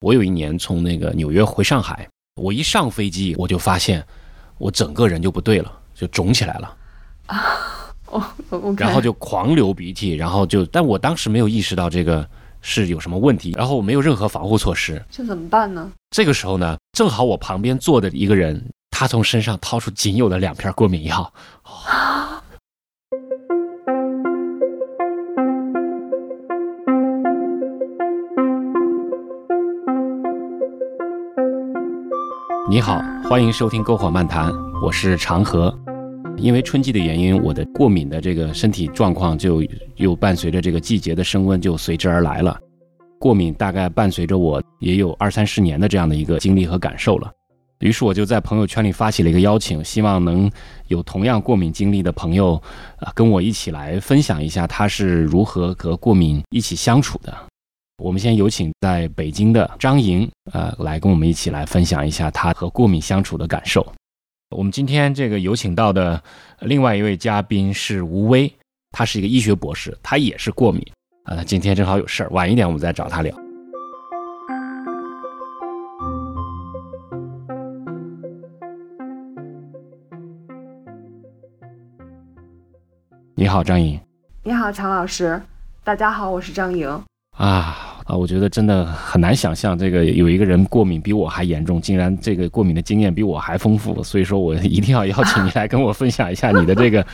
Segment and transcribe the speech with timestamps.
[0.00, 4.02] 我有一年从那个纽约回上海，我一上飞机我就发现
[4.56, 6.76] 我整个人就不对了，就肿起来了
[7.26, 12.26] 啊， 哦，然后就狂流鼻涕，然后就，但我当时没有意识到这个
[12.62, 15.92] 是有什么问题，然后我没有任何防护措施，这怎么办呢？
[16.10, 21.30] 这个时候呢，正好我旁边坐的一个人，他从身上掏出仅有的两片过敏药。
[32.70, 34.48] 你好，欢迎收听《篝火漫谈》，
[34.86, 35.76] 我是长河。
[36.36, 39.60] 因为春季的原因，我的过敏的这个身体状况就
[39.96, 42.56] 又伴随着这个季节的升温就随之而来了。
[43.18, 47.28] 过敏大概伴随着我也有二三十年的这样的一个经历和感受了。
[47.80, 50.48] 于是我就在朋友圈里发起了一个邀请，希望能
[50.86, 52.54] 有同样过敏经历的朋友
[53.00, 57.36] 啊，跟我一起来分享一下他是如何和过敏一起相处的。
[58.00, 63.86] 我们先有请在北京的张莹，呃，来跟我们一起来分享一下她和过敏相处的感受。
[64.56, 66.20] 我们今天这个有请到的
[66.60, 68.50] 另外一位嘉宾是吴威，
[68.90, 70.82] 他是一个医学博士，他也是过敏
[71.24, 71.44] 啊。
[71.44, 73.36] 今天正好有事儿，晚一点我们再找他聊。
[83.34, 84.00] 你好，张莹。
[84.42, 85.40] 你好，常老师。
[85.84, 86.88] 大家好，我是张莹。
[87.36, 87.88] 啊。
[88.04, 97.06] 啊，我觉得真的很难想象，这个有一个人过敏比我还严重，竟然这个过敏的经验比我还丰富，所以说我一定要邀请你来跟我分享一下你的这个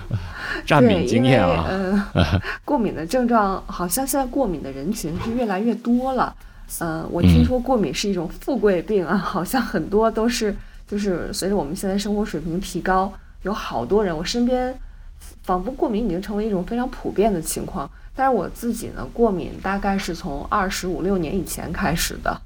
[0.66, 1.66] 战敏经验啊。
[2.14, 6.34] 呃， 过敏的症状好像现在过敏的人群是越来越多了。
[6.80, 10.56] 嗯，我听说过敏是一种富贵病啊，好像很多都是
[10.88, 14.74] 就是随着我们现在生活水平提高，有好多人，我身边
[15.42, 17.88] 仿佛过敏已经成为一种非常普遍的情况。
[18.14, 22.40] 但是我自己呢，过敏大概是从二十五六年以前开始的，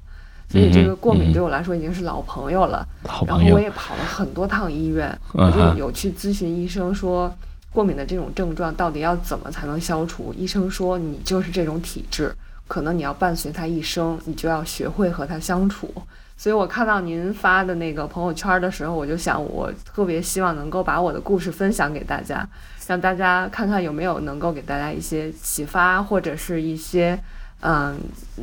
[0.49, 2.87] 所以这个过敏对我来说已经是老朋友了。
[3.27, 7.35] 然后我也跑了很多趟医院，我就有去咨询医生说，
[7.73, 10.33] 过敏的这种症状到底要怎么才能消除？
[10.39, 12.33] 医生说你就是这种体质，
[12.69, 15.93] 可能你要伴随他一生，你就要学会和他相处。
[16.37, 22.47] 所以我看到您发的那个朋友圈的时候，我就想，我特别希望能够把我的故事分享给大家。
[22.87, 27.19] 让大家看看有没有能够给大家一些启发，或者是一些，
[27.61, 27.99] 嗯，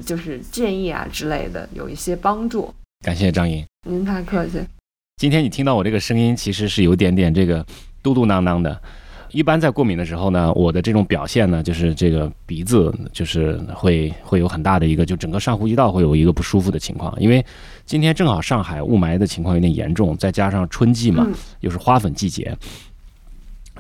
[0.06, 2.74] 就是建议啊之类的，有一些帮助。
[3.06, 4.60] 感谢张莹，您太客气。
[5.16, 7.66] 今天你听到我这个声音，其实是有点点这个
[8.02, 8.82] 嘟嘟囔囔的。
[9.34, 17.12] 一般在过敏的时候呢，我的这种表现呢，就是这个鼻子就是会会有很大的一个，就整个上呼吸道会有一个不舒服的情况。
[17.20, 17.44] 因为
[17.84, 21.28] 今天正好上海雾霾的情况有点严重，再加上春季嘛，
[21.62, 22.56] 又是花粉季节。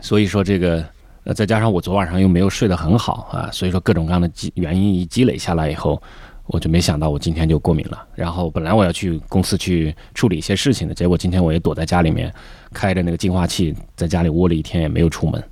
[0.01, 0.83] 所以说这个，
[1.23, 6.01] 呃，再加上我昨晚上又没有睡得很好啊，所以说各种各样的积原因一积累下来以后，
[6.47, 8.07] 我就没想到我今天就过敏了。
[8.15, 12.33] 然后本来我要去公司去处理一些事情的，结果今天我也躲在家里面，
[12.73, 15.43] 开着那个净化器在家里窝了一天，也没有出门，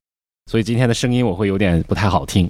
[0.51, 2.49] 所以今天的声音我会有点不太好听。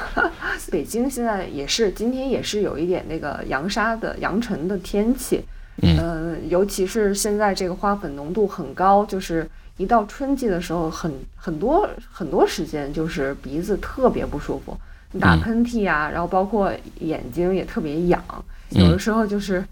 [0.70, 5.42] 北京现在也是今天也是有一点那个扬沙的扬尘的天气，
[5.82, 9.48] 嗯，尤其是现在这个花粉浓度很高，就是。
[9.76, 14.76] 一到春季的时候，很很多很多时间就是鼻子特别不舒服，
[15.18, 18.22] 打喷嚏啊，然后包括眼睛也特别痒，
[18.70, 19.64] 有的时候就是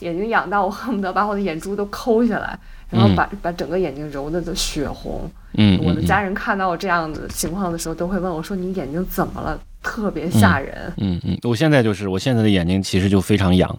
[0.00, 2.58] 眼睛痒到我恨不得把我的眼珠都抠下来，
[2.90, 5.30] 然后把把整个眼睛揉的都血红。
[5.54, 9.60] 嗯，我的家人看到我这样的情况的时候，都会问我说：“你眼睛怎么了？
[9.82, 13.78] 特别吓人。”嗯嗯，我现在就是我现在的眼睛其实就非常痒。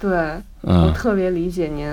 [0.00, 0.10] 对，
[0.60, 1.86] 我特别理解您。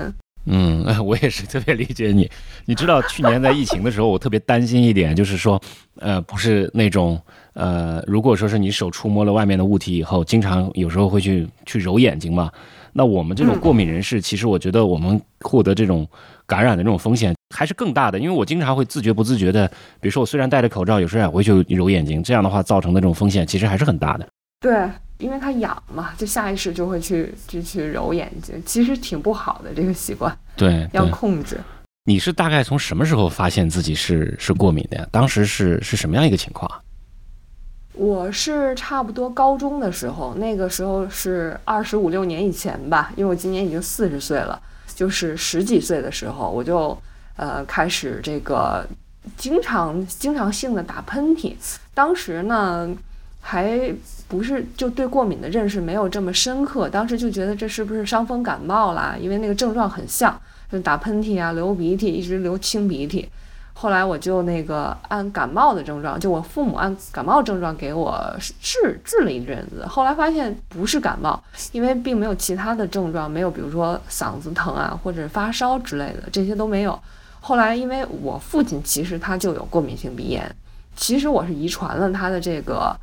[0.46, 2.30] 嗯， 我也是特别理解你。
[2.66, 5.58] 你知道去年在疫情的时候，我特别担心一点，就是说，
[6.00, 7.18] 呃，不是那种，
[7.54, 12.50] 呃，如果说是你手触摸了外面的物体以后，经常有时候会去去揉眼睛嘛。
[12.92, 16.06] 那我们这种过敏人士，其实我觉得我们获得这种
[16.46, 19.66] 感染的这种风险还是更大的，因为我经常会自觉不自觉的，
[20.00, 24.28] 比如说我虽然戴着口罩，有时候也会去揉眼睛，这样的话造成的这种风险其实还是很大的。
[24.60, 24.88] 对。
[25.18, 30.36] 因为它痒嘛，就下意识就会去就去揉眼睛，其实挺不好的这个习惯。
[30.56, 31.56] 对，要控制。
[32.04, 35.06] 你是大概从什么时候发现自己是是过敏的呀？
[35.12, 36.68] 当时是是什么样一个情况？
[37.94, 44.60] 我是差不多高中的时候，那个时候是二十五六年以前吧，因为我今年已经四十岁了，
[44.94, 46.96] 就是十几岁的时候，我就
[47.36, 48.86] 呃开始这个
[49.36, 51.54] 经常经常性的打喷嚏。
[51.94, 52.94] 当时呢。
[53.46, 53.94] 还
[54.26, 59.14] 不是就对过敏的认识没有这么深刻，当时就觉得这是不是伤风感冒啦？
[59.20, 60.34] 因为那个症状很像，
[60.72, 63.28] 就打喷嚏啊、流鼻涕，一直流清鼻涕。
[63.76, 71.42] 后来我就那个按感冒的症状，就我父母按感冒症状给我治治了一阵子，后来发现不是感冒，
[71.72, 76.98] 因为并没有其他的症状，没有比如说嗓子疼啊或者发烧之类的，这些都没有。
[77.40, 80.54] 后来因为我父亲其实他就有过敏性鼻炎，
[80.96, 82.96] 其实我是遗传了他的这个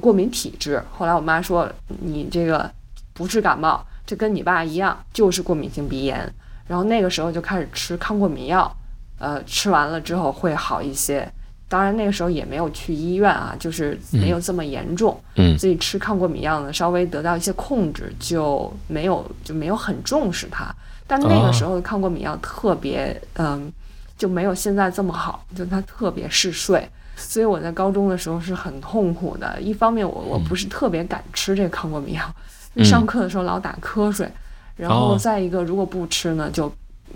[0.00, 0.82] 过敏体质。
[0.92, 1.66] 后来我妈说
[2.00, 2.68] 你这个
[3.14, 6.30] 不是感冒，这跟你爸一样就是过敏性鼻炎。
[6.66, 8.70] 然后那个时候就开始吃抗过敏药。
[9.18, 11.28] 呃，吃完了之后会好一些，
[11.68, 15.20] 当然那个时候也没有去医院啊，就是没有这么严重。
[15.34, 20.72] 嗯，自己吃抗过敏药呢，稍微得到一些控制，就没有就没有很重视它。
[21.06, 23.72] 但那个时候的抗过敏药特别，嗯，
[24.16, 29.60] 就没有现在这么好，就它特别嗜睡，所以我在高中的时候是很痛苦的。
[29.60, 34.30] 一方面我我不是特别敢吃这个抗过敏药，上课的时候老打瞌睡，
[34.76, 36.72] 然后再一个如果不吃呢就。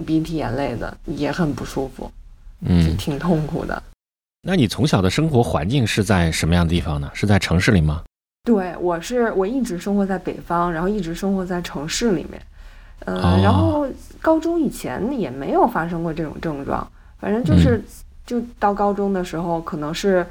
[0.06, 2.10] 鼻涕眼泪的也很不舒服，
[2.60, 3.82] 嗯，挺痛苦的。
[4.42, 7.10] 那你从小的生活环境是在什么样的地方呢？
[7.14, 8.02] 是在城市里吗？
[8.44, 12.42] 对，我是我一直生活在北方，然后一直生活在城市里面。
[13.04, 13.86] 呃，然后
[14.20, 16.86] 高中以前也没有发生过这种症状，
[17.20, 17.80] 反正就是
[18.26, 20.26] 就到高中的时候，可能是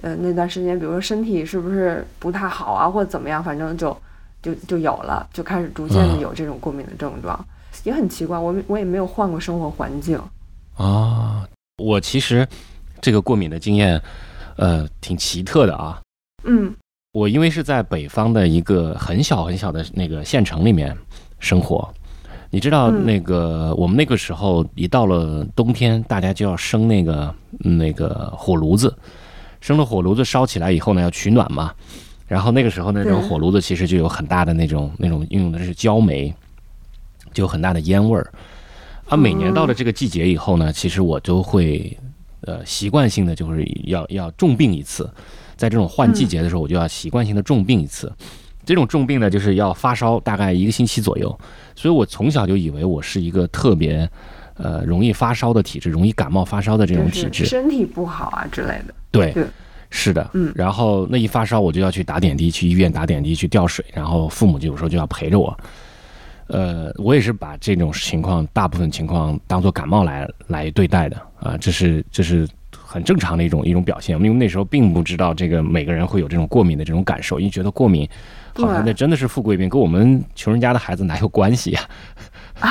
[0.00, 3.96] 呃那段时间，比如说身体是不是不太好啊，或者怎么样，反正就
[4.42, 7.44] 就就有了，就开始逐渐的有这种过敏的症状。
[7.84, 10.20] 也很奇怪，我我也没有换过生活环境
[10.76, 11.46] 啊。
[11.82, 12.46] 我其实
[13.00, 14.00] 这个过敏的经验，
[14.56, 16.00] 呃，挺奇特的啊。
[16.44, 16.74] 嗯，
[17.12, 20.96] 我因为是在北方的一个很小很小的那个县城里面
[21.38, 21.88] 生活，
[22.50, 28.96] 你知道那个我们那个时候一到了冬天，大家就要生那个那个火炉子，
[29.60, 31.72] 生了火炉子烧起来以后呢，要取暖嘛。
[32.26, 36.34] 然后那个时候那种火炉子其实就有很大的那种那种用的是焦煤。
[37.36, 38.32] 就有很大的烟味儿，
[39.10, 41.94] 啊，每年到了这个季节以后呢，其实我都会，
[42.40, 45.04] 呃，习惯性的就是要要重病一次，
[45.54, 48.10] 在这种换季节的时候，我就要习惯性的重病一次。
[48.64, 51.38] 这种重病呢，就是要发烧大概一个星期左右，
[51.74, 54.08] 所以我从小就以为我是一个特别，
[54.54, 58.94] 呃，容易发烧的体质，容易感冒发烧的这种体质，身体不好啊之类的。
[59.10, 59.34] 对，
[59.90, 60.50] 是的，嗯。
[60.54, 65.54] 然后那一发烧，我就要去打点滴，去医院打点滴，去吊水，然后父母就有时候就要陪着我。
[66.48, 74.16] 呃，我也是把这种情况，大部分情况当做感冒来来对待的啊，这是这是很正常的一种一种表现。
[74.16, 78.08] 因为那时候并不知道这个每个人会有这种过敏的这种感受，因为觉得过敏
[78.54, 81.80] 好像那真的是富贵病，跟我们穷人家的孩子哪有关系呀？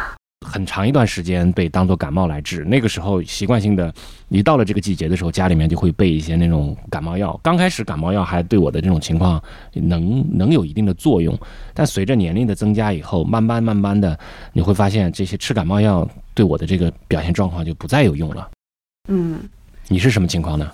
[0.50, 3.94] 很长一段时间被当做感冒来治，那个时候习惯性的，
[4.28, 7.38] 一到了这个季节的时候，家里面就会备一些那种感冒药。
[7.42, 9.40] 刚开始感冒药还对我的这种情况
[9.72, 11.38] 能能有一定的作用，
[11.72, 14.18] 但随着年龄的增加以后，慢慢慢慢的，
[14.52, 18.50] 你会发现这些吃感冒药对我的这个表现状况就不再有用了。
[19.08, 19.38] 嗯，
[19.86, 20.72] 你是什么情况呢？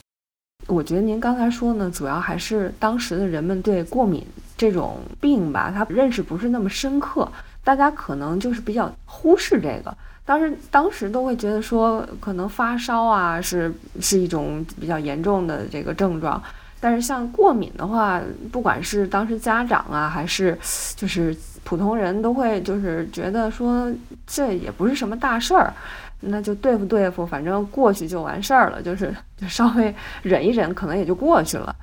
[0.66, 4.24] 我觉得您刚才说呢，主要还是当时的人们对过敏
[4.56, 7.30] 这种病吧，他认识不是那么深刻。
[7.66, 9.92] 大家可能就是比较忽视这个，
[10.24, 16.40] 当时当时都会觉得说，可能发烧啊是是一种比较严重的这个症状，
[16.78, 18.22] 但是像过敏的话，
[18.52, 20.56] 不管是当时家长啊，还是
[20.94, 23.92] 就是普通人都会就是觉得说，
[24.28, 25.74] 这也不是什么大事儿，
[26.20, 29.92] 那就对付对付，反正过去就完事儿了，就是就稍微
[30.22, 31.74] 忍一忍，可能也就过去了。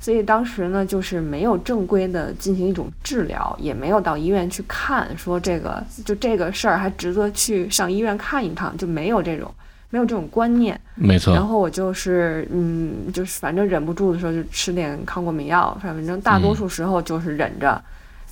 [0.00, 9.52] 所以当时呢，就是没有正规的进行一种治疗，也没有到医院去看，说这个就这个事儿还值得去上医院看一趟，就没有这种
[9.90, 10.80] 没有这种观念。
[10.94, 11.34] 没错。
[11.34, 17.80] 然后我就是嗯，就是反正忍不住的时候就吃点抗过敏药，反正大多数时候就是忍着，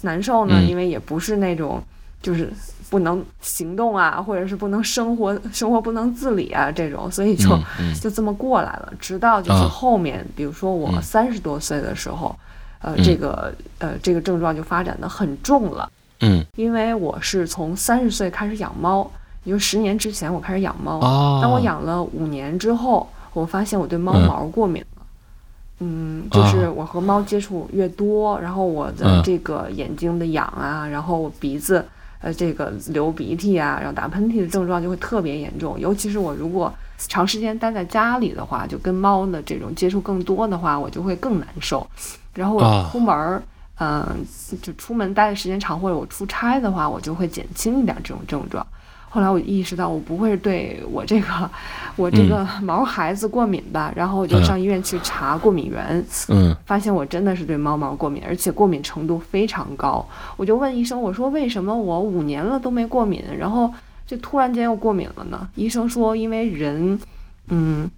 [0.00, 1.82] 难受呢，因为也不是那种
[2.22, 2.50] 就是。
[2.90, 7.48] 不能行动啊，或者是不能生活，生活不能自理啊，这种，所以就
[8.00, 8.92] 就这么过来了。
[8.98, 12.34] 直到就是后面，比如说我三十多岁的时候，
[12.80, 15.90] 呃，这个呃这个症状就发展的很重了。
[16.20, 19.10] 嗯，因为我是从三十岁开始养猫，
[19.44, 20.98] 也就十年之前我开始养猫。
[20.98, 21.38] 哦。
[21.42, 25.02] 当我养了五年之后，我发现我对猫毛过敏了。
[25.80, 31.84] 嗯，就是我和猫接触越多，然后我的这个眼睛的痒啊，然后我鼻子。
[32.20, 35.78] 呃，这个流鼻涕啊，然后打喷嚏的症状就会特别严重。
[35.78, 41.86] 尤其是我如果长时间待在家里的话，就跟猫的这种接触更多的话，我就会更难受。
[42.34, 43.42] 然后我出门儿，
[43.78, 44.04] 嗯，
[44.60, 48.66] 就出门待的时间长，或者我出差的话，我就会减轻一点这种症状。
[49.10, 51.50] 后来我意识到，我不会对我这个
[51.96, 53.92] 我这个毛孩子过敏吧？
[53.96, 60.06] 然后我就上医院去查过敏源，嗯，发现我真的是对猫毛过敏，而且过敏程度非常高。
[60.36, 63.24] 我就问医生，我说为什么我五年了都没过敏？
[63.38, 63.72] 然后
[64.06, 65.48] 就突然间又过敏了呢？
[65.54, 67.00] 医生说，因为人，
[67.48, 67.90] 嗯，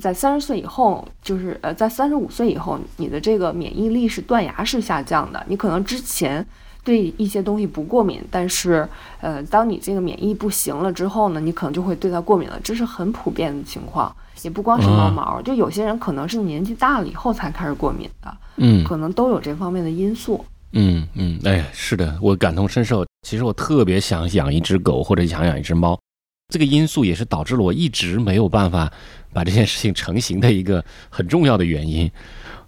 [0.00, 5.44] 在三十岁以后，就是呃，在三十五岁以后，你的这个免疫力是断崖式下降的。
[5.46, 6.44] 你可能之前
[6.88, 8.88] 对一些东西不过敏，但是
[9.20, 12.58] 呃，当你这个免疫不行了之后呢，你可能就会对它过敏了。
[12.64, 20.42] 这是很普遍的情况，也不光是猫毛，就有些人可能是年纪大了以后才开始过敏的，嗯，可能都有这方面的因素。
[20.72, 23.04] 嗯嗯，哎，是的，我感同身受。
[23.26, 26.00] 其实我特别想养一只狗或者想养一只猫，
[26.48, 28.90] 这个因素也是导致了我一直没有办法
[29.34, 32.10] 把这件事情成型的一个很重要的原因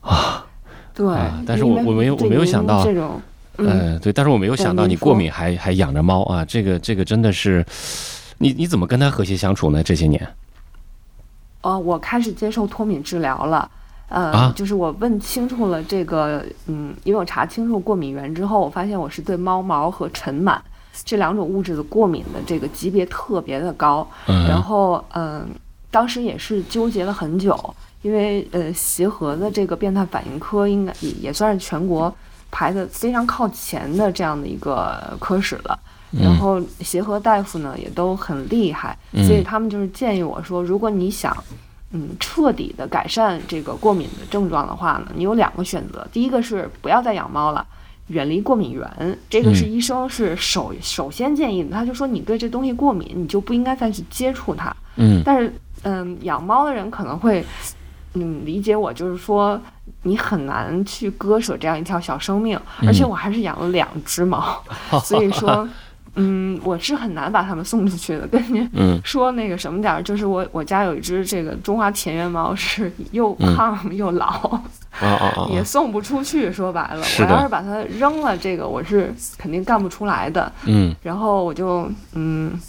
[0.03, 0.45] 啊。
[0.93, 1.07] 对，
[1.47, 3.19] 但是我我没有我没有想到这种，
[3.67, 7.65] 嗯，对，但是我没有想到你过敏还还养着猫啊，这个这个真的是，
[8.39, 9.83] 你你怎么跟它和谐相处呢？
[9.83, 10.27] 这些年？
[11.63, 13.71] 哦，我开始接受脱敏治疗了。
[14.09, 20.59] 呃，就是我问清楚了这个，嗯，因为我查清楚过敏源之后，我发现我是对猫毛和尘螨
[21.05, 24.05] 这两种物质的过敏的这个级别特别的高。
[24.27, 25.47] 然后，嗯，
[25.93, 27.57] 当时也是纠结了很久，
[28.03, 32.13] 因为呃，协和的这个变态反应科应该也也算是全国
[32.51, 35.79] 排的非常靠前的这样的一个科室了。
[36.11, 41.37] 然后协和大夫呢也都很厉害，所以他们就是建议我说，如果你想。
[41.93, 46.07] 嗯，彻底的改善这个过敏的症状的话呢，你有两个选择。
[46.13, 47.67] 第一个是不要再养猫了，
[48.07, 51.71] 远离过敏源，这个是医生是首首先建议的。
[51.71, 54.73] 他就说你对这东西过敏，你就不应该再去接触它。
[54.95, 55.53] 嗯，但是
[55.83, 57.45] 嗯，养猫的人可能会
[58.15, 59.61] 嗯理解我，就是说
[60.03, 64.63] 你很难去割舍这样一条小生命，而且我还是养了两只猫，
[65.05, 65.69] 所以说。
[66.17, 68.27] 嗯，我是很难把它们送出去的。
[68.27, 68.69] 跟您
[69.05, 74.61] 说那个什么点儿，就是我我家有一只这个中华田园猫，是又胖又老，
[75.49, 76.51] 也送不出去。
[76.51, 80.53] 说白了，我要是把它扔了，这个我是肯定干不出来的。
[80.65, 82.61] 嗯，然后我就嗯，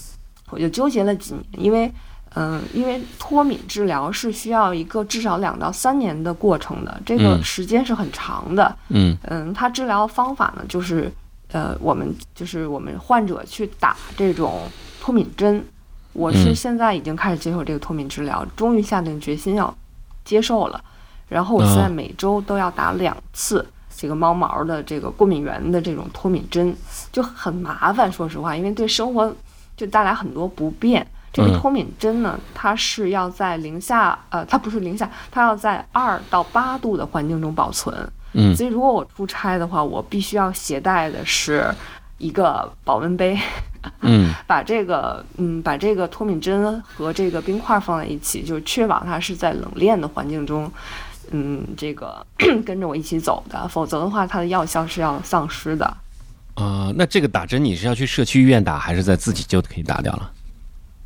[0.51, 1.91] 我就纠结了几年，因为
[2.35, 8.75] 嗯，因为脱敏治疗是需要一个至少两到三年的过程的，这个时间是很长的。
[8.89, 11.11] 嗯嗯，它治疗方法呢，就是。
[11.53, 14.61] 呃，我们就是我们患者去打这种
[15.01, 15.61] 脱敏针，
[16.13, 19.75] 我是现在已经开始接受这个脱敏治疗，终于下定决心要
[20.23, 20.81] 接受了。
[21.27, 26.73] 然后我现在每周都要打两次这个猫毛的这个过敏源的这种脱敏针，
[27.11, 28.09] 就很麻烦。
[28.09, 29.35] 说实话，因为对生活
[29.75, 31.05] 就带来很多不便。
[31.33, 37.95] 这个脱敏针呢，它是要在零下，呃，它不是零下，它要在二到八度的环境中保存。
[38.33, 41.73] 嗯，所以如果我出差的话，我必须要携带的是
[42.17, 43.37] 一个保温杯，
[44.01, 50.71] 嗯，把这个嗯把这个脱敏针和这个冰块放在一起，就是确保它是在冷链的环境中，
[51.31, 52.25] 嗯，这个
[52.65, 55.85] 跟着我一起走的，否则的话它的药效是要丧失的。
[56.55, 60.31] 啊，那这个打针你是要去社区医院打，还是在自己就可以打掉了？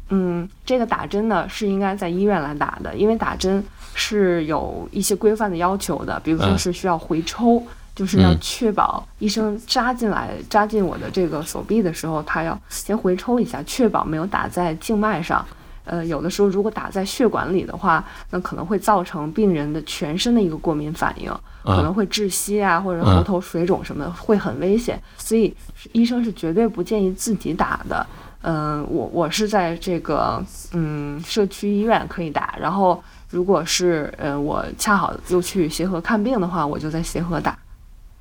[0.09, 3.63] 嗯，这个打针呢是应该在医院来打的，因为打针。
[3.97, 7.63] 是有一些规范的要求的，比如说是需要回抽，
[7.95, 15.45] 就是要确保医生扎进来扎进我的这个手臂的时候，他要先回抽一下，确保没有打在静脉上。
[15.85, 21.31] 呃，有的时候如果打在血管里的话，那可能会造成病人的全身的一个过敏反应，
[21.63, 25.01] 可能会窒息啊，或者喉头水肿什么的，会很危险。
[25.17, 25.55] 所以
[25.93, 28.05] 医生是绝对不建议自己打的。
[28.45, 33.03] 嗯，我我是在这个嗯社区医院可以打，然后。
[33.31, 37.57] 如果是呃我恰好又去协和看病的话，我就在协和打，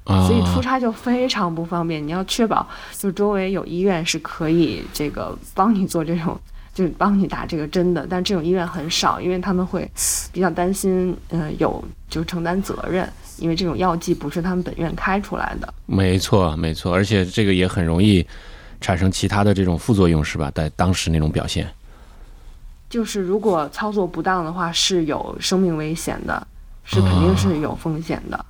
[0.07, 2.05] 所以出差就非常不方便。
[2.05, 2.67] 你要确保
[2.99, 6.37] 就周围有医院是可以这个帮你做这种，
[6.75, 8.05] 就是帮你打这个针的。
[8.09, 9.89] 但这种医院很少，因为他们会
[10.33, 15.75] 比较担心，嗯，有就承担责任，因为这种药剂不是他们本院开出来的。
[15.87, 18.27] 没错，没错，而且这个也很容易
[18.85, 20.53] 产生其他的这种副作用，是吧？
[20.55, 21.67] 在当时那种表现。
[22.91, 26.47] 就是如果操作不当的话，是有生命危险的，
[26.85, 28.45] 是肯定是有风险的。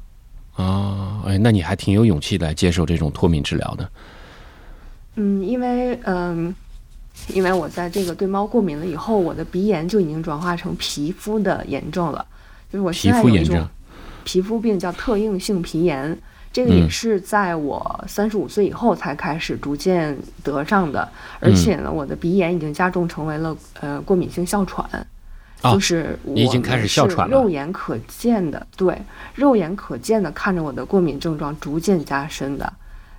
[0.56, 3.88] 哦，哎，那你还挺有勇气来接受这种脱敏治疗的。
[5.14, 6.52] 嗯，因为嗯，
[7.28, 12.26] 因为我在这个对猫过敏了以后，我的鼻炎就已经转化成皮肤的炎症了，
[12.72, 13.64] 就是我现在有一种
[14.24, 16.18] 皮肤病叫特应性皮炎。
[16.54, 21.08] 这个也是在我三十五岁以后才开始逐渐得上的，
[21.40, 24.88] 而且呢，我的鼻炎已经加重成为了呃过敏性哮喘，
[25.60, 28.96] 就是我已经开始哮喘了，肉眼可见的，对，
[29.34, 32.72] 肉眼可见的看着我的过敏症状逐渐加深的，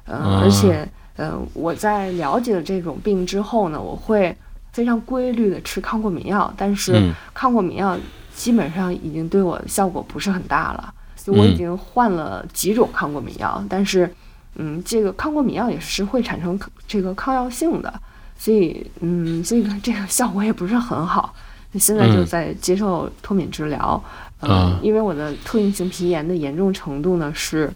[0.08, 0.88] 嗯，而且
[1.18, 4.34] 嗯，我在了解了这种病之后呢，我会
[4.72, 7.98] 非常规律的吃抗过敏药，但是抗过敏药
[8.34, 10.94] 基本上已经对我效果不是很大了。
[11.26, 14.14] 就我已经换了几种抗过敏药，但是，
[14.56, 17.92] 嗯，这个抗过敏药也是会产生这个抗药性的，
[18.38, 21.34] 所以嗯，所以这个效果也不是很好。
[21.80, 24.02] 现在就在接受脱敏治疗，
[24.42, 27.74] 嗯，因为我的特应性皮炎的严重程度呢是，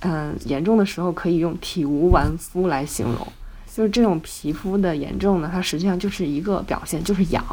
[0.00, 3.26] 嗯，严重的时候可以用体无完肤来形容，
[3.72, 7.44] 就是这种皮肤的炎症呢，它实际上就是一个表现，就是痒，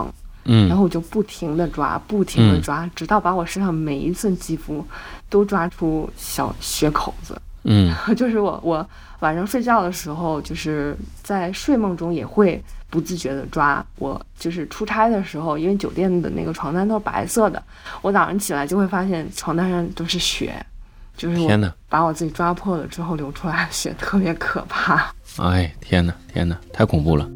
[0.48, 4.84] 嗯，然后我就不停的抓，不停的抓，直到把我身上每一寸肌肤
[5.30, 8.88] 都抓出小血口子，嗯， 就是我我
[9.20, 12.64] 晚上睡觉的时候，就是在睡梦中也会。
[12.90, 17.62] 不自觉的抓我，就是出差的时候，因为酒店的那个床单都是白色的，
[18.02, 20.66] 我早上起来就会发现床单上都是血，
[21.18, 25.14] 就是我把我自己抓破了之后流出来的血特别可怕。
[25.40, 27.30] 哎，天哪，天哪，太恐怖了！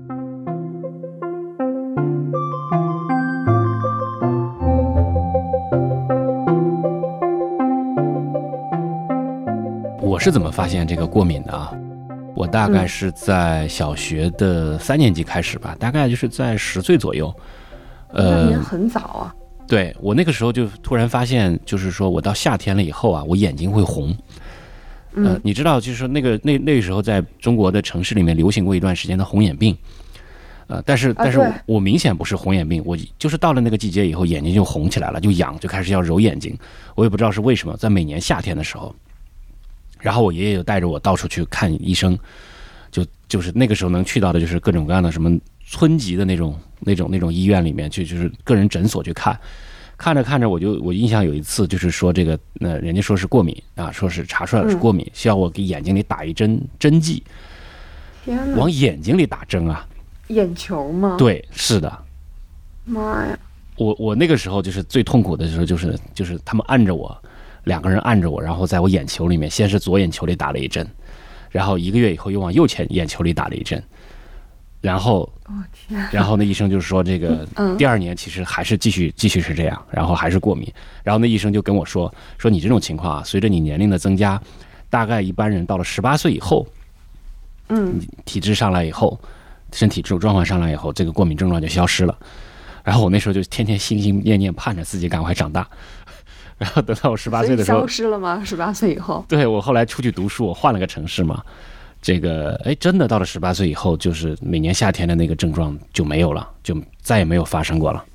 [10.21, 11.73] 是怎么发现这个过敏的啊？
[12.35, 17.35] 我大概是在小学的三年级开始吧，大概就是在十岁左右。
[18.09, 19.35] 呃，很早啊。
[19.67, 24.15] 对我那个时候就突然发现，就是说我到夏天了以后啊，我眼睛会红。
[25.15, 29.75] 呃，你知道，就是说那个那那个时候在中国的城市里面流行过一段时间的红眼病。
[30.67, 36.55] 呃，但是但是我明显不是红眼病，我就是到了那个季节以后眼睛就红起来了，就痒，就开始要揉眼睛。
[36.93, 38.93] 我也不知道是为什么，在每年夏天的时候。
[40.01, 42.17] 然后我爷爷就带着我到处去看医生，
[42.91, 49.39] 就就是那个时候能去到的就是各种各样的什么村级的那种那种那种医院里面去，就是个人诊所去看。
[49.97, 57.21] 看着看着，我就我印象有一次就是说这个，那人家说是过敏啊，说是查出来是过敏，需要我给眼睛里打一针针剂。
[58.25, 58.57] 天哪！
[58.57, 59.87] 往眼睛里打针啊？
[60.29, 61.17] 眼球吗？
[61.19, 62.03] 对，是的。
[62.83, 63.37] 妈呀！
[63.75, 67.15] 我我那个时候就是最痛苦的时候，就是就是他们按着我。
[67.63, 70.87] 两个人按着我，然后在我眼球里面，先是左眼球里打了一针，
[71.49, 73.81] 然后一个月以后又往右前眼球里打了一针，
[74.81, 75.31] 然后，
[76.11, 80.71] 然后那医生就是说这个第二年其实还是继续继续是这样，然后还是过敏，
[81.03, 84.41] 然后那医生就跟我说说你这种情况啊，随着你年龄的增加，
[84.89, 86.65] 大概一般人到了十八岁以后，
[87.69, 89.19] 嗯，体质上来以后，
[89.71, 92.17] 身体状状况上来以后，这个过敏症状就消失了，
[92.83, 95.67] 然后我那时候就天天心心念念盼着自己赶快长大。
[96.61, 98.43] 然后等到我十八岁的时候，消失了吗？
[98.45, 101.41] 十八岁以后，对我后来出去读书，我换了个城市嘛。
[101.99, 108.05] 这个哎，真的到了十八岁以后，就是每年夏天的那个症状就没有了，就再也没有发生过了。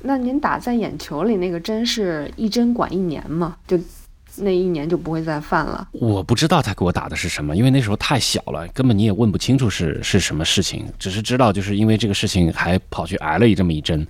[0.00, 3.56] 那您打在眼球里那个针是一针管一年吗？
[3.66, 3.78] 就
[4.36, 5.86] 那一年就不会再犯了？
[5.92, 14.06] 我不知道他给我打的是什么，因为那时候太小了，根本你也问不清楚是是什么事情，只是知道就是因为这个事情还跑去挨了一这么一针。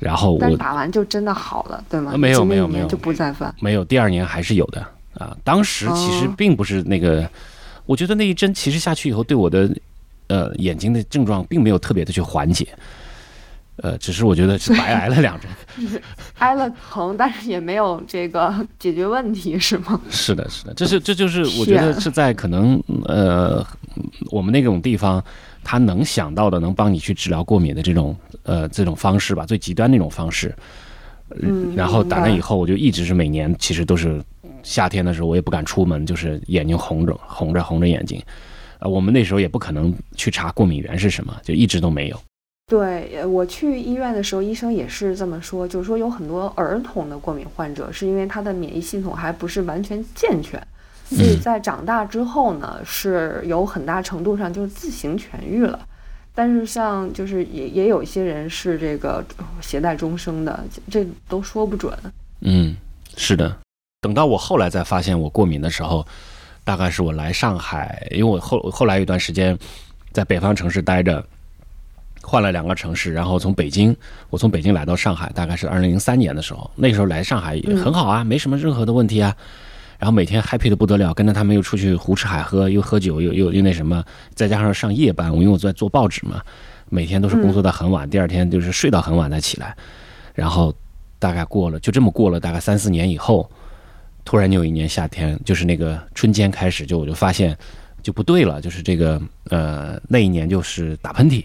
[0.00, 2.16] 然后我打完就真的好了，对吗？
[2.16, 3.54] 没有没有没有，就不再犯。
[3.60, 4.80] 没有，第二年还是有的
[5.12, 5.36] 啊。
[5.44, 7.28] 当时其实并不是那个，
[7.84, 9.70] 我觉得那一针其实下去以后，对我的
[10.28, 12.66] 呃眼睛的症状并没有特别的去缓解，
[13.76, 15.50] 呃，只是我觉得是白挨了两针，
[16.38, 20.00] 挨了疼，但是也没有这个解决问题，是吗？
[20.08, 23.62] 是的，是的，这是这就是我觉得是在可能呃
[24.30, 25.22] 我们那种地方。
[25.62, 30.54] 他能想到的能帮你去治疗过敏的这种呃这种方式吧，最极端那种方式。
[31.42, 31.74] 嗯。
[31.76, 34.22] 然后打那以后，我就一直是每年其实都是
[34.62, 38.22] 夏天的时候，我也不敢出门，就是眼睛红着红着红着眼睛。
[38.80, 42.20] 呃，我们那时候也不可能去查过敏源是什么，就一直都没有。
[42.66, 50.60] 对，我去医院的时候，医生也是这么说，就是说有很多儿童的过敏患者，是因为他的免疫系统还不是完全健全。
[51.04, 55.84] 所以在长大之后呢，是有很大程度上就是自行痊愈了，
[56.34, 59.24] 但是像就是也也有一些人是这个
[59.60, 61.92] 携带终生的，这都说不准。
[62.40, 62.74] 嗯，
[63.16, 63.54] 是的。
[64.00, 66.06] 等到我后来再发现我过敏的时候，
[66.64, 69.58] 大概是我来上海，因为我后后来有一段时间
[70.12, 71.22] 在北方城市待着，
[72.22, 73.94] 换了两个城市，然后从北京，
[74.30, 79.36] 我从北京来到上海，大概是二零零三年的时候，那时候来上海也很好啊，没什么任何的问题啊。
[80.00, 84.02] 然后每天 happy 的不得了，跟着他们又出去胡吃海喝，又喝酒，又又又那什么，
[84.34, 86.40] 再加上上夜班，我因为我在做报纸嘛，
[86.88, 89.76] 每天都是工作到很晚，第二天就是睡到很晚再起来，
[90.34, 90.74] 然后
[91.18, 93.46] 大概过了就这么过了大概三四年以后，
[94.24, 97.54] 突然有一年夏天，就是那个春天开始，就我就发现
[98.02, 101.44] 就不对了，就是这个呃那一年就是打喷嚏，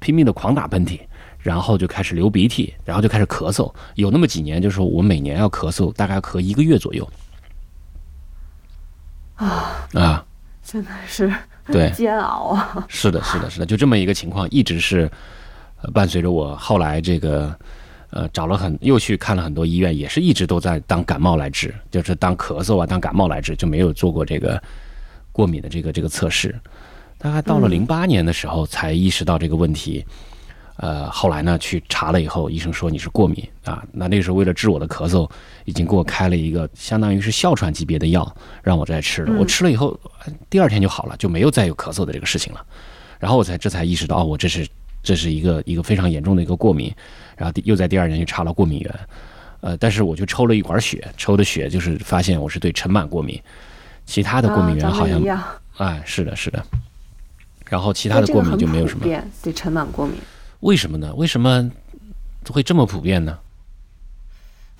[0.00, 1.00] 拼命的狂打喷嚏，
[1.38, 7.08] 然后就开始流鼻涕，然后就开始咳嗽，有那么几年就是我每年要咳嗽，大概咳一个月左右。
[9.36, 10.24] 啊啊！
[10.62, 11.32] 真的是
[11.66, 12.84] 对煎熬啊！
[12.88, 15.10] 是的，是的，是的，就这么一个情况，一直是
[15.94, 16.56] 伴随着我。
[16.56, 17.56] 后来这个
[18.10, 24.60] 呃，找了很又去看了很多医院，也是一直都在当感冒来治，就是当咳嗽啊，当感冒来治，就没有做过这个
[25.30, 26.58] 过敏的这个这个测试。
[27.18, 30.04] 大概到了嗯零八年的时候才意识到这个问题。
[30.76, 33.82] 呃，后来呢，去查了以后，医生说你是过敏啊。
[33.92, 35.28] 那那时候为了治我的咳嗽，
[35.64, 42.60] 已经给我开了一个相当于是哮喘级别的药，让我再吃我吃了以后，呃第二天就好了，就没有再有咳嗽的这个事情了。
[43.18, 44.68] 然后我才这才意识到，哦，我这是
[45.02, 46.94] 这是一个一个非常严重的一个过敏。
[47.38, 48.94] 然后第又在第二天去查了过敏源，
[49.60, 53.40] 呃，但是我就抽了一管血，抽的血就是发现我是对尘螨过敏，
[54.04, 55.22] 其他的过敏源啊、好像
[55.78, 56.62] 哎，是的，是的。
[57.66, 59.04] 然后其他的过敏就没有什么。
[59.04, 60.16] 对对尘螨过敏。
[60.60, 61.14] 为什么呢？
[61.16, 61.70] 为什么
[62.50, 63.38] 会这么普遍呢？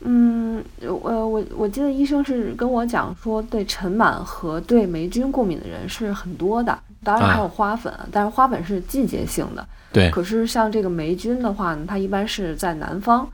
[0.00, 9.66] 嗯，呃，我我记得医生是跟我讲说，对尘螨和对霉菌过敏的人是很多的，当然还有花粉，但是花粉是季节性的。
[9.92, 13.26] 对，可是像这个霉菌的话呢，它一般是在南方，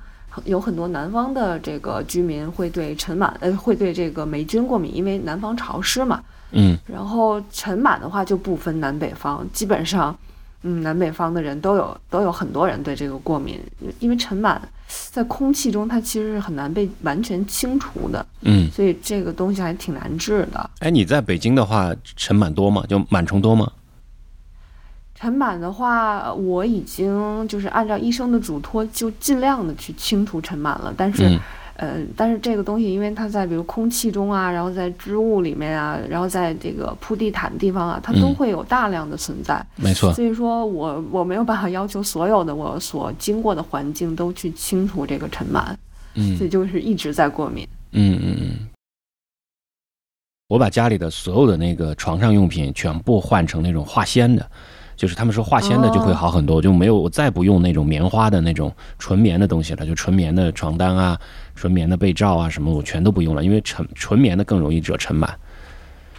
[0.45, 6.23] 有很多南方的这个居民会对尘螨，呃，会对这个霉菌过敏，因为南方潮湿嘛。
[6.53, 10.17] 嗯然后尘螨的话就不分南北方，基本上，
[10.63, 13.61] 嗯，南北方的人都有都有很多人对这个过敏，
[13.99, 14.59] 因为尘螨
[15.11, 18.71] 在空气中它其实是很难被完全清除的，嗯。
[18.71, 20.71] 所以这个东西还挺难治的。
[20.79, 22.85] 哎，你在北京的话，尘螨多吗？
[22.89, 23.71] 就螨虫多吗？
[25.15, 30.93] 尘螨的话，我已经就是按照医生的嘱托，就尽量的去清除尘螨了。
[30.97, 31.39] 但是，嗯
[31.83, 39.61] 呃，但是这个东西，因为它在比如空气中啊，然后在织物里面啊，然后在这个铺地毯的地方啊，它都嗯会有大量的存在。
[39.75, 40.13] 没错。
[40.15, 45.75] 所以说我我没有办法要求所有的我所经过的环境都去清除这个尘螨，
[46.15, 47.67] 嗯所以就是一直在过敏。
[47.91, 48.69] 嗯嗯嗯。
[50.47, 54.49] 我把家里的所有的那个床上用品全部换成那种化纤的，
[55.03, 61.19] 就是他们说化纤的就会好很多，我就没有我再不用那种棉花的那种纯棉的东西了，就纯棉的床单啊、
[61.57, 65.29] 纯棉的被罩啊什么我全都不用了，因为纯纯棉的更容易惹尘螨，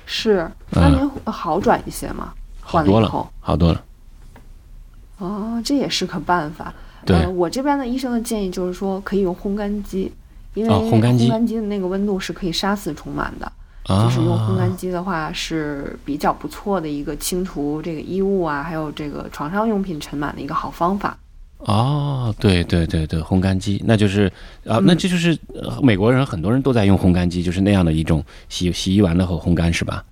[0.05, 2.33] 是，那您好转一些吗？
[2.59, 3.81] 好多了好多了。
[5.19, 6.73] 哦，这也是个办法。
[7.05, 10.11] 对呃，我这边的医生的建议就是说可以用烘干机，
[10.55, 13.45] 因为哦烘干机的那个温度是可以杀死虫螨的。
[13.45, 13.53] 啊，
[13.85, 21.17] 就是用烘干机的话是比较不错的一个清除这个衣物啊，还有这个床上用品尘螨的一个好方法。
[21.59, 24.27] 哦，对对对对，烘干机，那就是
[24.65, 30.03] 啊，嗯那这就是、呃美国人很多人都在用烘干机，就是那样的一种洗洗衣完了后烘干是吧？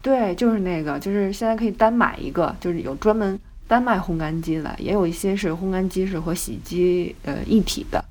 [0.00, 8.02] 对，就是那个，就是现在可以单买一个，就是有专门单卖烘干机的，也有一些是烘干机是和洗衣机呃一体的，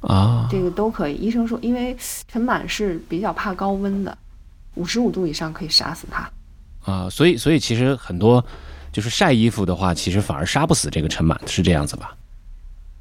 [0.00, 1.14] 啊，这个都可以。
[1.14, 1.96] 医生说，因为
[2.28, 4.16] 尘螨是比较怕高温的，
[4.80, 6.30] 五十五度以上可以杀死它。
[6.90, 8.42] 啊，所以所以其实很多
[8.90, 12.16] 就是晒衣服的话，其实反而杀不死这个尘螨，是这样子吧？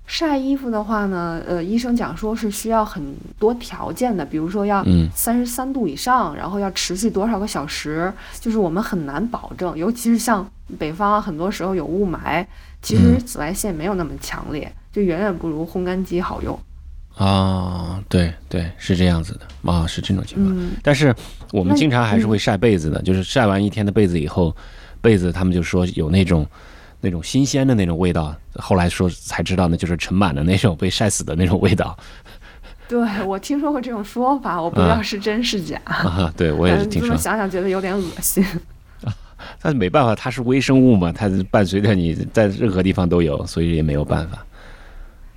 [0.06, 9.78] 晒衣服的话呢，呃，医生讲说是需要很多条件的，比如说要嗯三十三度以上，然后要持续多少个小时，就是我们很难保证。
[9.78, 10.46] 尤其是像
[10.80, 12.44] 北方啊，很多时候有雾霾，
[12.82, 16.60] 其实嗯紫外线没有那么强烈，就远远不如烘干机好用。
[17.26, 20.56] 啊，对对，是这样子的啊，是这种情况。
[20.58, 21.14] 嗯，但是
[21.52, 24.56] 我们经常还是嗯会晒被子的，就是晒完一天的被子以后，
[25.02, 26.48] 被子他们就说有那种
[27.02, 31.98] 那种新鲜的那种味道，后来说才知道那就是尘螨的那种被晒死的那种味道
[32.88, 35.80] 对我听说过这种说法，我不知道是真是假。
[35.84, 36.34] 啊。
[36.38, 38.44] 对我也是嗯，听说这么，想想觉得有点恶心。
[39.62, 44.46] 但是没办法，它是微生物嘛，它伴随着你在任何地方都有，所以也没有办法。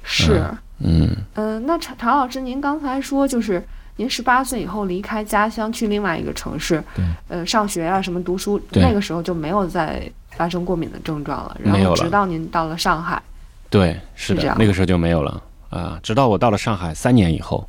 [0.03, 3.63] 是，嗯嗯、那常常老师，您刚才说就是
[3.97, 11.57] 您十八岁以后离开家乡去另外一个城市，对呃，上学啊什么读书，那个时候就没有再发生过敏的症状了。
[11.63, 13.23] 然没有了后直到您到了上海，
[13.71, 16.01] 对，是的是这样，那个时候就没有了啊。
[16.03, 17.69] 直到我到了上海三年以后，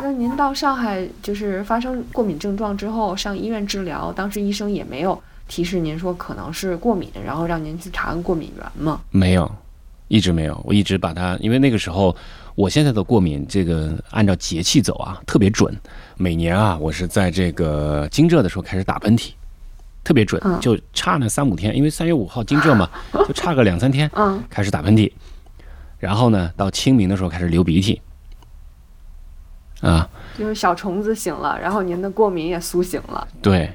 [0.00, 9.00] 那您到上海就是发生过敏症状之后上医院治疗，当时医生也没有提示您说可能是过敏，然后让您去查个过敏源吗？
[9.10, 9.48] 没有，
[10.14, 10.60] 一直没有。
[10.64, 12.16] 我一直把它，因为那个时候
[12.54, 15.76] 我现在的过敏，这个按照节气走啊，特别准。
[16.16, 19.32] 每年啊，我是在这个惊蛰的时候开始打喷嚏，
[20.04, 22.88] 特别准，嗯就差那三五天，因为三月五号惊蛰嘛，
[23.26, 25.10] 就差个两三天嗯，开始打喷嚏，
[25.98, 28.00] 然后呢，到清明的时候开始流鼻涕。
[29.80, 33.26] 啊，就是小虫子醒了，然后您的过敏也苏醒了。
[33.42, 33.68] 对，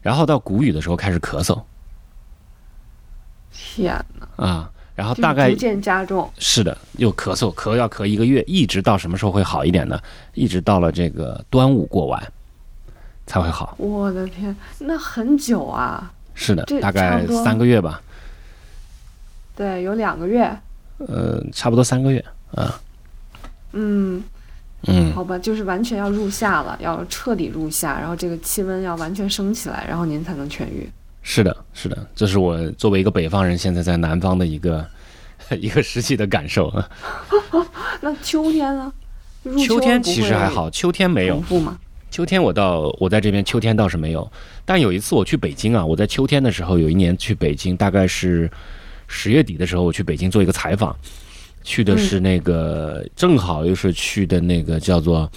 [0.00, 1.60] 然后到谷雨的时候开始咳嗽
[3.52, 3.92] 天
[4.36, 6.30] 哪，啊，然后大概逐渐加重。
[6.38, 9.98] 是的，又咳嗽，咳要咳一个月，一直到什么时候会好一点呢？
[10.34, 12.32] 一直到了这个端午过完
[13.26, 13.74] 才会好。
[13.78, 16.12] 我的天，那很久啊！
[16.34, 18.00] 是的，大概三个月吧，
[19.54, 20.50] 对，有两个月。
[20.98, 22.24] 呃，差不多三个月
[22.54, 22.80] 啊。
[23.72, 24.22] 嗯，
[24.86, 30.90] 嗯，好吧，就是完全要入夏了，要彻底入夏，然后这个气温要完全升起来，然后您才能痊愈。
[31.22, 34.86] 是的，是的，这是我作为一个北方人，现在在南方的一个
[35.60, 36.88] 一个实际的感受啊。
[38.00, 38.92] 那秋天呢？
[39.42, 41.78] 入秋天其实还好，秋天没有不吗？
[42.10, 44.30] 秋天我到我在这边，秋天倒是没有。
[44.64, 48.50] 但有一次我去北京啊，我在秋天的时候，有一年去北京，大概是
[49.06, 50.94] 十月底的时候，我去北京做一个采访，
[51.62, 55.30] 去的是那个正好又是去的那个叫做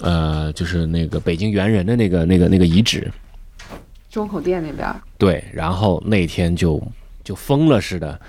[0.00, 3.10] 呃，就是那个北京猿人的那个那个那个遗址，
[4.08, 4.88] 周口店那边。
[5.18, 6.82] 对，然后那天就
[7.22, 8.20] 就疯了似的，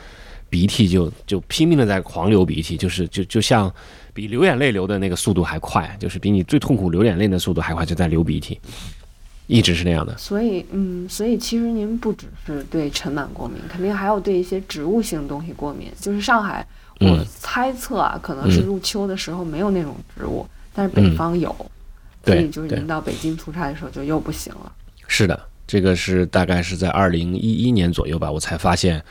[0.50, 3.74] 鼻涕就就拼命的在狂流鼻涕，就是就就像。
[4.14, 8.60] 比流眼泪流的那个速度还快，就是比你最痛苦流眼泪的速度还快，就在流鼻涕，
[9.46, 10.18] 一直是那样的。
[10.18, 15.92] 所以，嗯，所以其实您不只是对尘螨过敏，肯定还有对一些植物性东西过敏。
[16.02, 16.66] 就是上海，
[17.00, 21.56] 我猜测啊，可能是入秋的时候没有那种植物，但是北方有，
[22.26, 24.72] 所以就是您到北京出差的时候就又不行了。
[25.08, 29.04] 是的，这个是大概是在二零一一年左右吧，我才发现。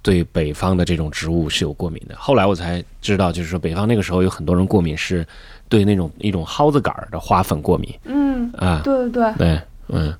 [0.00, 2.14] 对北方的这种植物是有过敏的。
[2.16, 5.26] 后来我才知道，就是说北方那个时候有很多人过敏，是
[5.68, 7.92] 对那种一种蒿子杆儿的花粉过敏。
[8.04, 10.14] 嗯啊，对对对，对，嗯，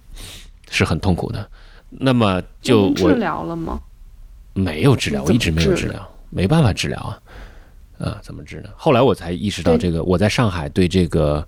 [0.68, 1.48] 是很痛苦的。
[1.90, 3.80] 那么就治疗了吗？
[4.52, 7.18] 没有治疗，我一直没有治疗，没办法治疗啊。
[7.98, 8.68] 啊，怎么治呢？
[8.76, 11.46] 后来我才意识到，这个我在上海对这个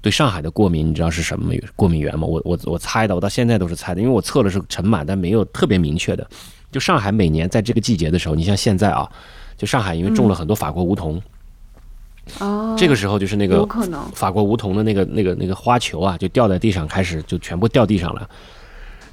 [0.00, 2.26] 对上海的过敏，你知道是什么过敏源吗？
[2.26, 6.24] 我我我猜的，我到现在都是猜的，因为我测的是尘螨，但没有特别明确的。
[6.70, 9.10] 就上海每年在这个季节的时候，你像现在啊，
[9.56, 11.20] 就上海因为种了很多法国梧桐，
[12.38, 13.66] 哦，这个时候就是那个
[14.14, 18.28] 法国梧桐的那个那个那个花球啊，就掉在地上，开始就全部掉地上了。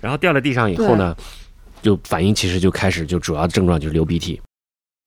[0.01, 1.15] 然后掉在地上以后呢，
[1.81, 4.39] 就反应其实就开始就主要症状就是流鼻涕。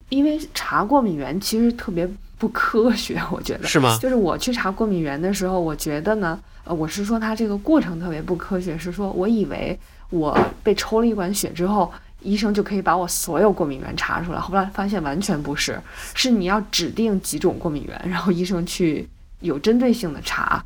[0.09, 2.09] 因为查过敏源其实特别
[2.39, 3.95] 不科学， 我觉得是吗？
[4.01, 9.77] 就是我去查过敏源的时候，我觉得呢，呃，我是说它这个过程特别不科学，是说我以为
[10.09, 11.91] 我被抽了一管血之后。
[12.21, 15.81] 医生就可以把我所有过敏源查出来，后来发现完全不是，
[16.13, 19.07] 是你要指定几种过敏源，然后医生去
[19.39, 20.61] 有针对性的查。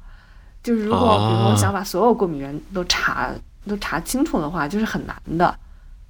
[0.64, 3.30] 就是如果比如我想把所有过敏源都查
[3.68, 5.56] 都查清楚的话，就是很难的。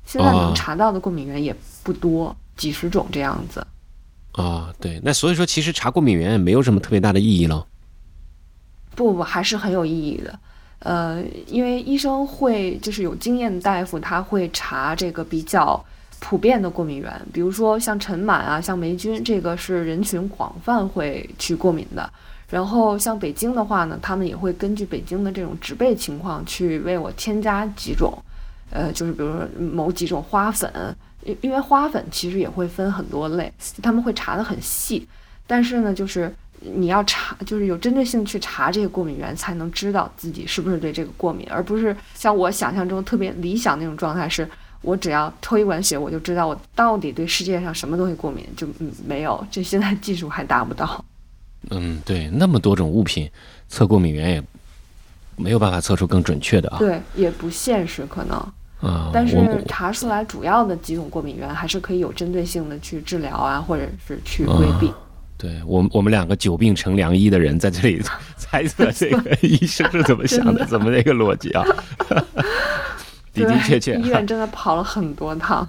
[0.06, 3.68] 现在能查到的过敏源也不多，几十种这样子。
[4.34, 7.66] 啊，对，那所以说其实查过敏源也没有什么特别大的意义了。
[8.96, 10.40] 不不，还是很有意义的。
[10.80, 15.84] 呃，因为医生会就是有经验的大夫，他会查这个比较
[16.20, 22.12] 普遍的过敏源，比如说像尘螨啊，像霉菌，这个是人群广泛会去过敏的。
[22.50, 28.14] 然后像北京的话呢，他们也会根据北京的这种植被情况去为我添加几种，
[28.70, 30.72] 呃，就是比如说某几种花粉，
[31.26, 35.08] 因因为花粉其实也会分很多类，他们会查得很细，
[35.48, 36.34] 但是呢，就是。
[36.78, 44.50] 你要查，就是有针对性去查这个过敏源，才能知道自己是不是对这个过敏，而不是像我想象中特别理想那种状态，是
[44.82, 48.66] 我只要抽一管血，我就知道我到底对世界上什么东西过敏，就
[49.06, 49.46] 没有。
[49.52, 51.04] 这现在技术还达不到。
[51.72, 53.30] 嗯，对，那么多种物品
[53.68, 54.44] 测过敏源也
[55.36, 56.78] 没有办法测出更准确的啊。
[56.80, 58.42] 对，也不现实可能。
[58.84, 64.92] 啊，但是查出来主要的几种过敏源，还是可以有针对性的去治疗啊，或者是去规避。
[65.38, 68.02] 对我，我们两个久病成良医的人在这里
[68.38, 71.66] 猜测这个医生是怎么想的，怎么那个逻辑啊？
[73.34, 75.68] 的的确确，医院真的跑了很多趟。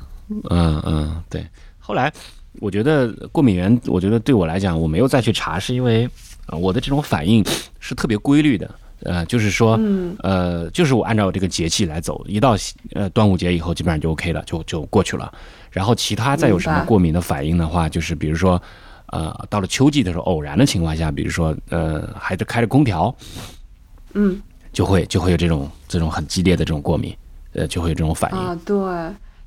[0.51, 1.47] 嗯嗯，对。
[1.79, 2.13] 后来
[2.61, 6.09] 我觉得过敏源，我觉得对我来讲，我没有再去查，是因为
[6.47, 7.45] 我的这种反应
[7.81, 8.71] 是特别规律的。
[9.05, 9.79] 呃，就是说，
[10.23, 12.57] 呃，就是我按照这个节气来走，一到
[12.95, 15.33] 呃端午节以后，基本上就 OK 了，就就过去了。
[15.71, 18.61] 然后其他再有什么过敏的反应的话，就是比如说。
[19.09, 23.15] 呃，到了秋季的时候，偶然的情况下，比如说，呃，还是开着空调，
[24.15, 27.15] 嗯，就会就会有这种这种很激烈的这种过敏，
[27.53, 28.59] 呃，就会有这种反应啊。
[28.65, 28.77] 对，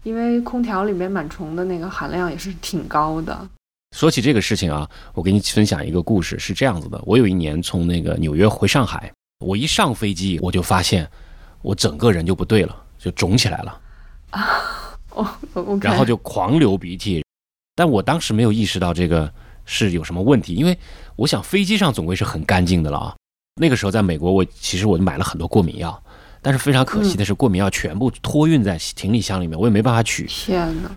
[0.03, 3.37] 因为空调里面螨虫的那个含量也是挺高的。
[3.93, 11.09] 说起这个事情啊，我给你分享一个故事，是这样子的：我有一年从那个纽约回上海，我一上飞机，我就发现
[11.61, 13.81] 我整个人就不对了，就肿起来了
[14.31, 17.23] 啊，哦，然后就狂流鼻涕，
[17.75, 19.31] 但我当时没有意识到这个。
[19.69, 20.53] 是有什么问题？
[20.55, 20.79] 因为
[21.17, 23.13] 我想飞机上总归是很干净的了啊。
[23.59, 26.01] 那个时候在美国，我其实我就买了很多过敏药，
[26.41, 30.25] 但是非常可惜的是，过敏药全部托运在行李箱里面，我也没办法取。
[30.25, 30.89] 天哪！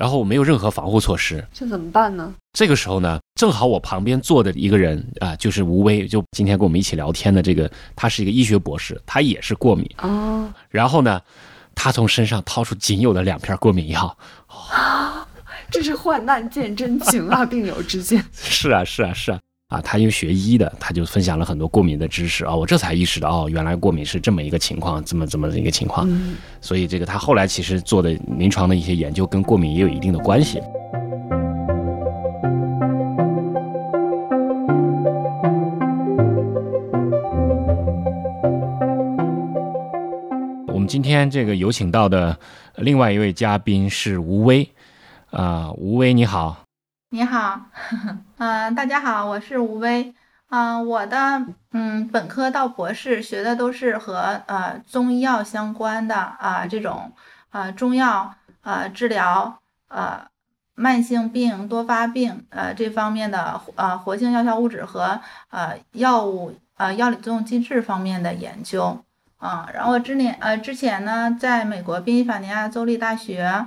[0.00, 2.32] 然后我没有任何防护措施，这怎么办呢？
[2.54, 10.50] 这个时候呢，正好我旁边坐的一个人啊，就是吴威，就今天跟我们一起聊天的这个，他是一个医学博士，他也是过敏哦。
[10.70, 11.20] 然后呢，
[11.74, 14.16] 他从身上掏出仅有的两片过敏药。
[15.70, 18.24] 这是患难见真情啊，病友之间。
[18.32, 19.38] 是啊，是啊，是啊。
[19.70, 26.10] 啊，他因为学医的，他就分享了很多过敏的知识啊，我这才意识到哦，原来过敏是这么一个情况，这么这么一个情况。
[26.60, 30.60] 所以这个他后来其实做的临床的一些研究跟过敏也有一定的关系。
[40.66, 42.36] 我们今天这个有请到的
[42.74, 44.68] 另外一位嘉宾是吴威，
[45.30, 46.69] 啊，吴威你好。
[47.12, 47.60] 你好，
[48.38, 50.14] 嗯，大家好，我是吴威，
[50.48, 57.10] 嗯，我的嗯本科到博士学的都是和呃中医药相关的啊这种
[57.50, 60.24] 呃中药呃治疗呃
[60.76, 69.04] 慢性病多发病呃这方面的呃活性药效物质和呃药物呃药理作用机制方面的研究
[69.38, 73.66] 啊，然后之年呃之前呢在美国宾夕法尼亚州立大学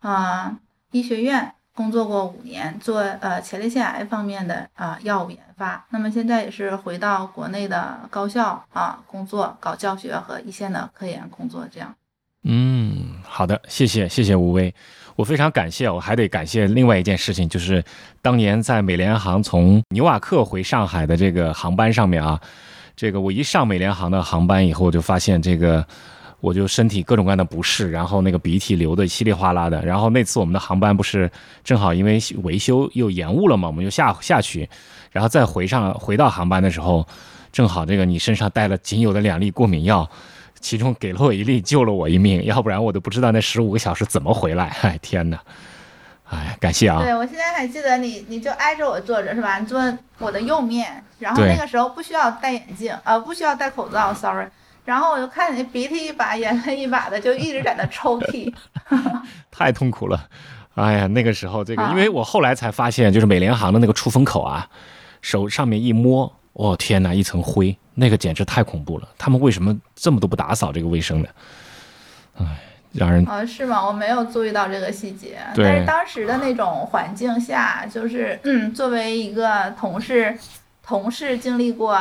[0.00, 0.58] 啊
[0.90, 1.54] 医学院。
[1.80, 5.82] 工作过五年，做呃前列腺癌方面的啊药物研发。
[5.88, 11.66] 那么现在也是回到国内的高校啊工作，搞教学和一线的科研工作。
[11.72, 11.94] 这样。
[12.44, 14.74] 嗯，好的，谢谢谢谢吴威，
[15.16, 15.88] 我非常感谢。
[15.88, 17.82] 我还得感谢另外一件事情，就是
[18.20, 22.38] 当年在美联航从纽瓦克回上海的这个航班上面啊，
[22.94, 25.86] 这个我一上美联航的航班以后，我就发现这个。
[26.40, 29.84] 我就身体各种各样的不适，然后那个鼻涕流的稀里哗啦的。
[29.84, 31.30] 然后那次我们的航班不是
[31.62, 34.68] 正好因为维修又延误了嘛，我们就下下去，
[35.10, 37.06] 然后再回上回到航班的时候，
[37.52, 40.08] 正好这个你身上带了仅有的两粒过敏药，
[40.60, 44.68] 其中给了我一粒救了我一命，要不然我都不知道那十五个小时怎么回来。
[44.82, 45.38] 哎天哪！
[46.30, 47.02] 哎，感谢啊！
[47.02, 49.58] 对我现在还记得你，你就挨着我坐着是吧？
[49.58, 49.82] 你坐
[50.18, 54.46] 我的右面，然后那个时候不需要戴眼镜，呃，不需要戴口罩，sorry。
[54.90, 58.52] 然后我就看你鼻涕一把眼泪一把的，就一直在那抽 涕，
[59.48, 60.28] 太痛苦了。
[60.74, 64.68] 哎呀，那个时候这个，因为我后来才发现，就是美联航的那个出风口啊，
[65.22, 69.08] 手上面一摸，哦天哪，一层灰，那个简直太恐怖了。
[69.16, 71.28] 他们为什么这么都不打扫这个卫生呢？
[72.40, 72.44] 哎，
[72.92, 73.86] 让人啊是吗？
[73.86, 75.38] 我没有注意到这个细节。
[75.54, 80.36] 但是当时的那种环境下，就是嗯，作为一个同事。
[80.90, 81.96] 同事经历过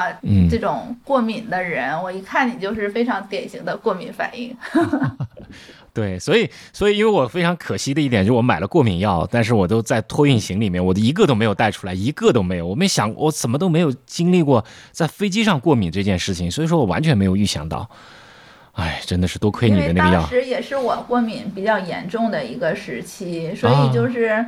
[0.50, 4.58] 这种过敏的人，我一看你就是非常典型的过敏反应。
[5.94, 12.66] 对，所以所以因为我非常可惜的一点就是我买了过敏药，但是我都在托运行里面，我的一个都没有带出来，一个都没有。
[12.66, 17.88] 我没想，我怎么都没有经历过在飞机上过敏这件事情，所以说我完全没有预想到。
[18.74, 20.22] 哎，真的是多亏你的那个药。
[20.22, 24.44] 当时也是我过敏比较严重的一个时期，所以就是。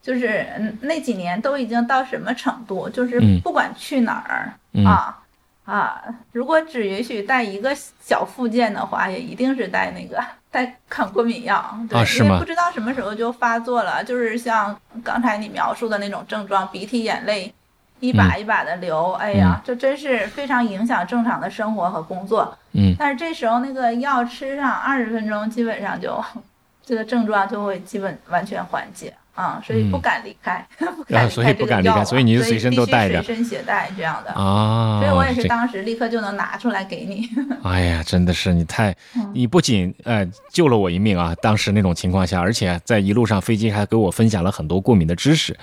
[0.00, 2.88] 就是嗯，那几年都已经到什么程度？
[2.88, 4.52] 就是不管去哪儿
[4.84, 5.18] 啊
[5.64, 10.18] 啊，如果只允许带一个小附件的话，也一定是带那个
[10.50, 11.78] 带抗过敏药。
[11.90, 17.52] 对，因为不知道什么时候就发作了，就是像刚才你描述的那种症状，鼻涕眼泪
[18.00, 22.56] 一把一把的流，哎呀，这真是非常影响正常的生活和工作。
[22.72, 26.24] 嗯，但是这时候那个药吃上二十分钟，基本上就
[26.82, 29.12] 这个症状就会基本完全缓解。
[29.38, 34.98] 啊，所以不敢离开， 不敢所以不敢离开，所以你就随身都带着，随身携带这样的啊。
[34.98, 37.28] 所以我也是当时立刻就能拿出来给你。
[37.62, 38.92] 哎呀，真的是你太，
[39.32, 45.56] 你不仅呃救了我一命啊，当时那种情况下，而且在一路上飞机还给我分享了很多过敏的知识，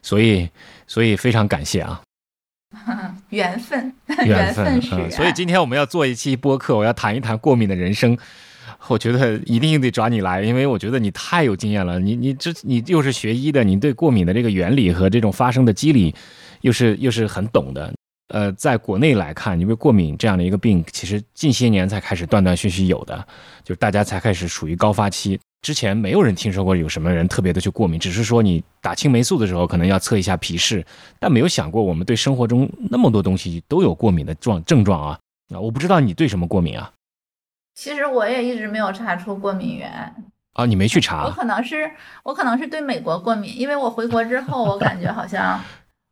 [0.00, 0.48] 所以
[0.86, 2.00] 所以非常感谢啊。
[3.30, 3.92] 缘分，
[4.24, 5.10] 缘分是。
[5.10, 8.16] 所以今天我们要做一期播客，我要谈一谈过敏的人生。
[8.88, 11.98] 我觉得一定得找你来，因为我觉得你太有经验了。
[12.00, 16.14] 你你这你又是学医的，你对过敏的这个原理和这种发生的机理，
[16.62, 17.92] 又是又是很懂的。
[18.28, 23.26] 呃，在国内来看，因为过敏这样的一个病，其实近些年才开始断断续续有的，
[23.64, 25.38] 就大家才开始属于高发期。
[25.62, 30.84] 之前没有人听说过有什么人特别的去过敏，只是说你打青霉素的时候可能要测一下皮试，
[31.18, 35.18] 但没有想过我们对生活中那么多东西都有过敏的状症状啊。
[35.52, 36.92] 啊，我不知道你对什么过敏啊？
[37.78, 39.88] 其实我也一直没有查出过敏源
[40.54, 41.26] 啊，你没去查？
[41.26, 41.88] 我可能是
[42.24, 45.62] 我可能是对美国过敏，因为我回国之后，我感觉好像，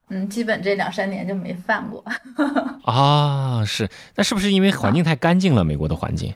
[0.09, 2.05] 嗯，基本这两三年就没犯过。
[2.87, 5.65] 啊，是，那是不是因为环境太干净了？
[5.65, 6.33] 美国的环境？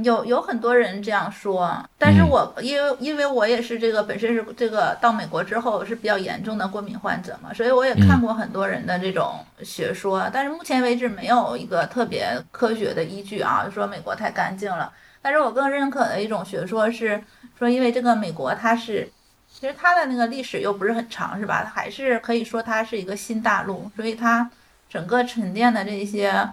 [0.00, 14.92] 嗯，有有很多人这样说，但是我因为因为我也是这个本身是这个到美国之后是比较严重的过敏患者嘛，所以我也看过很多人的这种学说，但是目前为止没有一个特别科学的依据啊，说美国太干净了。
[15.22, 17.22] 但是我更认可的一种学说是
[17.58, 19.10] 说，因为这个美国它是，
[19.52, 21.70] 其实它的那个历史又不是很长，是吧？
[21.74, 24.50] 还是可以说它是一个新大陆，所以它
[24.88, 26.48] 整个沉淀的这些。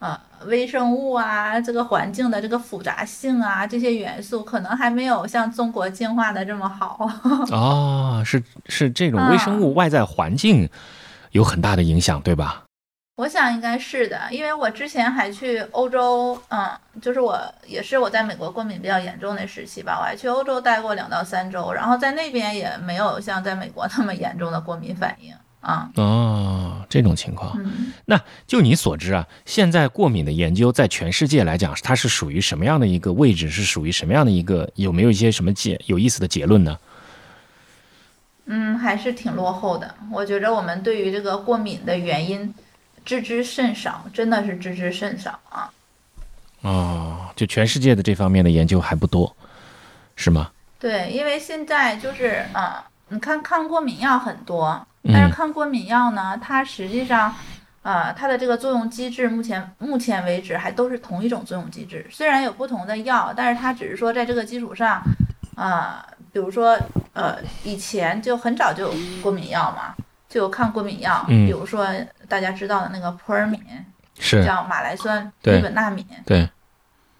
[0.00, 7.10] 呃，微生物啊，这个环境的这个复杂性啊，这些元素可能还没有像中国进化的这么好。
[7.50, 10.68] 哦，是是这种微生物外在环境，
[11.32, 12.64] 有很大的影响，对吧？
[13.16, 16.70] 我想应该是的，因为我之前还去欧洲，嗯，
[17.02, 17.36] 就是我
[17.66, 25.90] 也是我在美国过敏比较严重的时期吧，我还去欧洲待过两到三周，然后在那边也没有像在美国那么严重的过敏反应啊。
[25.96, 33.50] 哦，这种情况，嗯，那就你所知啊，现在过敏的研究在全世界来讲，它是属于什么样的一个位置？
[33.50, 34.70] 是属于什么样的一个？
[34.74, 36.78] 有没有一些什么结有意思的结论呢？
[38.46, 39.94] 嗯，还是挺落后的。
[40.10, 42.54] 我觉着我们对于这个过敏的原因
[43.04, 45.70] 知之甚少，真的是知之甚少啊。
[46.62, 49.36] 哦，就全世界的这方面的研究还不多，
[50.16, 50.50] 是吗？
[50.80, 57.34] 对，因为现在就是啊、你看抗过敏药很多，但是嗯抗过敏药呢，它实际上，
[57.82, 62.06] 呃，它的这个作用机制，目前目前为止还都是同一种作用机制。
[62.10, 65.02] 虽然有不同的药，但是它只是说在这个基础上，
[65.54, 66.78] 啊、比如说，
[67.12, 69.94] 呃，以前就很早就有过敏药嘛，
[70.28, 71.86] 就有抗过敏药，嗯比如说
[72.28, 73.60] 大家知道的那个扑尔敏，
[74.18, 76.48] 是，叫马来酸对利本纳敏，对，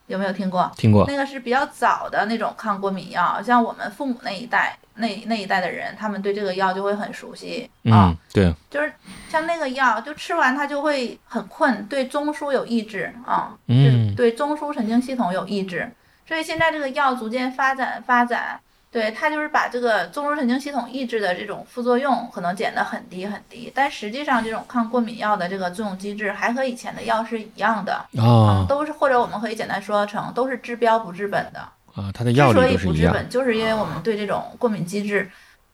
[0.06, 0.70] 有没有听过？
[0.76, 1.06] 听过。
[1.06, 8.92] 那个是比较早的那种抗过敏药，像我们父母那一代那那一代的人，他们对这个药就会很熟悉啊、嗯，对，就是
[9.30, 15.90] 像那个药，就吃完它就会很困，对中枢有抑制啊，嗯对中枢神经系统有抑制，
[16.26, 18.60] 所以现在这个药逐渐发展发展。
[18.90, 31.68] 对它就是把这个中枢神经系统抑制的这种副作用可能减得很低很低，但实际上这种抗过敏药的这个作用机制还和以前的药是一样的，哦都是或者我们可以简单说成都是治标不治本的。
[31.98, 33.12] 啊，它的之药所以不治理都是一样。
[33.12, 35.30] 本，就是因为我们对这种过敏机制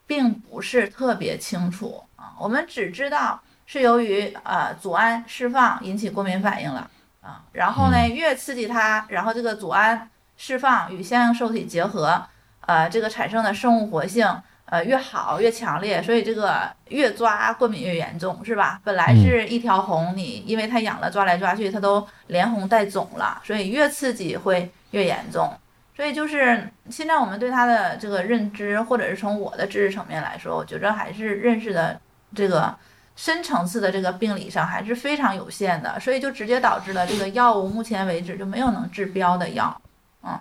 [0.07, 12.25] 并不是特别清楚啊，我们只知道是由于呃组胺释放引起过敏反应了啊，然后呢嗯越刺激它，然后这个组胺释放与相应受体结合，
[12.63, 14.27] 呃这个产生的生物活性。
[14.67, 18.81] 呃，越好越强烈，所以这个越抓过敏越严重，是吧？
[18.83, 25.53] 本来嗯是一条红，你因为它痒了抓来抓去，它都连红带肿了，所以越刺激会越严重。
[25.97, 32.01] 所以就是现在我们对它的这个认知，或者是从我的知识层面来说，我觉着还是认识的
[32.35, 32.75] 这个
[33.15, 39.81] 深层次的这个病理上还是非常有限的，所以就直接导致了这个药物目前为止就没有能治标的药。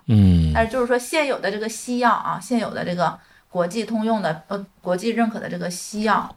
[0.06, 3.18] 嗯但是就是说现有的这个西药啊，现有的这个
[3.50, 6.34] 国际通用的呃国际认可的这个西药，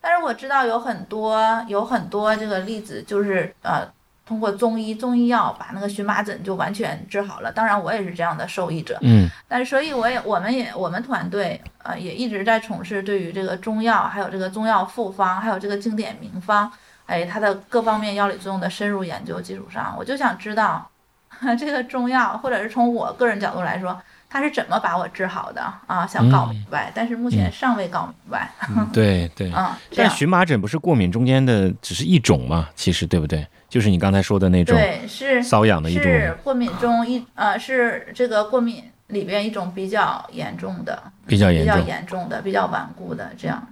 [0.00, 3.86] 但是我知道有很多有很多这个例子就是呃
[4.28, 7.50] 通过中医中医药把那个荨麻疹就完全治好了。
[7.50, 16.70] 当然我也是这样的受益者，嗯但是所以我也我们也我们团队呃也一直在从事对于这个中药还有这个中药复方还有这个经典名方，
[17.06, 20.86] 哎它的各方面药理作用的深入研究基础上，我就想知道
[21.58, 23.98] 这个中药或者是从我个人角度来说。
[24.30, 26.06] 它是怎么把我治好的啊？
[26.06, 28.50] 想搞明白，但是目前尚未搞明白。
[28.68, 29.50] 嗯，对对。
[29.56, 32.68] 嗯，但荨麻疹不是过敏中间的只是一种嘛？
[32.74, 33.46] 其实对不对？
[33.68, 36.02] 就是你刚才说的那种对是瘙痒的一种。
[36.04, 42.28] 是过敏中一呃是这个过敏里边一种比较严重的、比较比较严重。
[42.28, 43.66] 的、比较顽固的这样。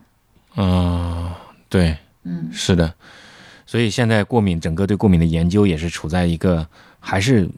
[0.56, 1.32] 嗯，
[1.68, 2.92] 对，嗯，是的。
[3.66, 6.66] 所以现在过敏整个对过敏的研究也是处在一个
[7.00, 7.48] 还是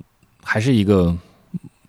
[0.43, 1.17] 还是一个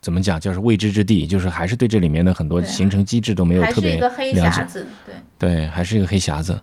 [0.01, 4.65] 怎么讲，就是未知之地，就是还是对这里面的很多形成机制都没有还是一特别个黑了解匣。
[4.67, 5.15] 子，对。
[5.37, 6.59] 对，还是一个黑匣子。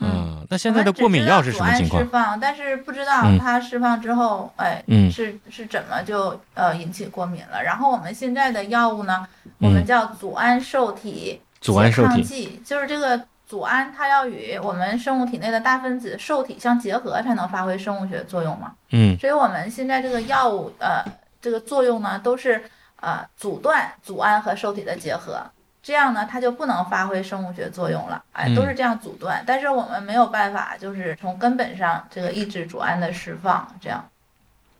[0.00, 2.08] 嗯嗯，那现在的过敏药是什么情况释？
[2.08, 7.62] 放，但是不知道嗯它释放之后，哎，嗯是是怎么就呃引起过敏了。
[7.62, 9.26] 然后我们现在的药物呢，
[9.58, 18.72] 我们嗯叫组胺受体组胺受体剂，就是这个组胺它要与我们生物体内的大分子受体相结合，才能发挥生物学作用嘛。
[18.90, 21.02] 嗯所以我们现在这个药物呃
[21.40, 22.62] 这个作用呢，都是
[23.00, 25.42] 呃阻断组胺和受体的结合。
[25.86, 29.40] 这样呢，它就不能发挥生物学作用了，哎，都是这样阻断。
[29.46, 34.04] 但是我们没有办法，就是从根本上这个抑制组胺的释放，这样。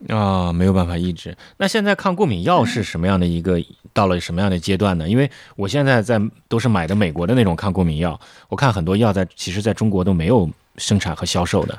[0.09, 1.37] 啊、没有办法抑制。
[1.59, 5.09] 那现在抗过敏药是什么样的一个到了什么样的阶段呢？
[5.09, 11.79] 因为我现在在都是买的美国的那种抗过敏药，我看很多药在其实在中国都没有生产和销售的。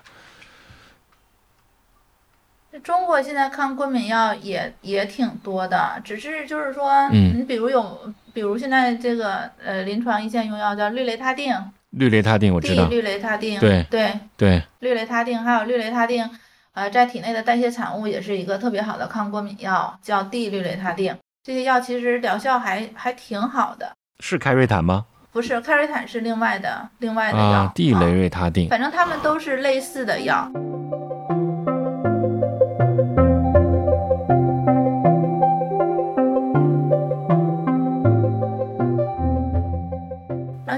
[2.84, 11.52] 中国现在抗过敏药也也挺多的，只是就是说，嗯你比如有，比如现在这个呃临床一线用药叫氯雷他定
[11.90, 16.30] 氯雷他定我知道，地氯雷他定，对对，对，氯雷他定，还有氯雷他定，
[16.74, 21.18] 呃，在体内的代谢产物也是一个特别好的抗过敏药，叫地氯雷他定。
[21.44, 25.08] 这些药其实疗效还还挺好的，是开瑞坦吗？
[25.32, 28.70] 不是开瑞坦是另外的另外的药，啊，地雷啊瑞他定。
[28.70, 30.48] 反正他们都是类似的药。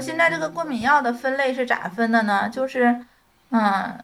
[0.00, 2.48] 现在这个过敏药的分类是咋分的呢？
[2.48, 3.04] 就是，
[3.50, 3.98] 嗯，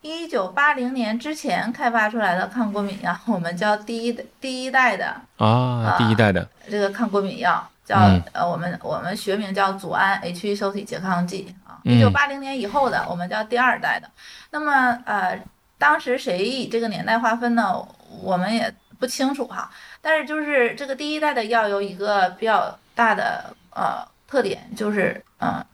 [0.00, 7.96] 一九八零年之前开发出来的抗过敏药， 我们叫第一第一代的啊，第一代的这个抗过敏药叫
[8.32, 11.78] 呃，我们我们学名叫组胺 H 受体拮抗剂啊。
[11.82, 14.08] 一九八零年以后的，我们叫第二代的。
[14.50, 15.38] 那么呃，
[15.78, 17.74] 当时谁以这个年代划分呢？
[18.22, 19.70] 我们也不清楚哈。
[20.00, 24.08] 但是就是这个第一代的药有一个比较大的呃。
[24.30, 25.64] 特点就是，嗯，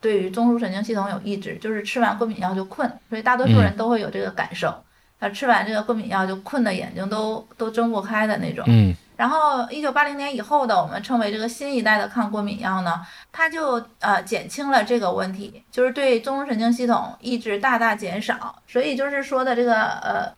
[0.00, 4.74] 对于中枢神经系统有抑制，就是吃完过敏药就困，所以大多数人都会有这个感受。
[5.20, 8.64] 他吃完这个过敏药就困的眼睛都都睁不开的那种。
[8.66, 8.94] 嗯。
[9.16, 13.00] 然后一九八零年以后的，我们称为这个新一代的抗过敏药呢，
[13.30, 18.56] 它就呃减轻了这个问题，就是对中枢神经系统抑制大大减少。
[18.66, 20.34] 所以就是说的这个呃，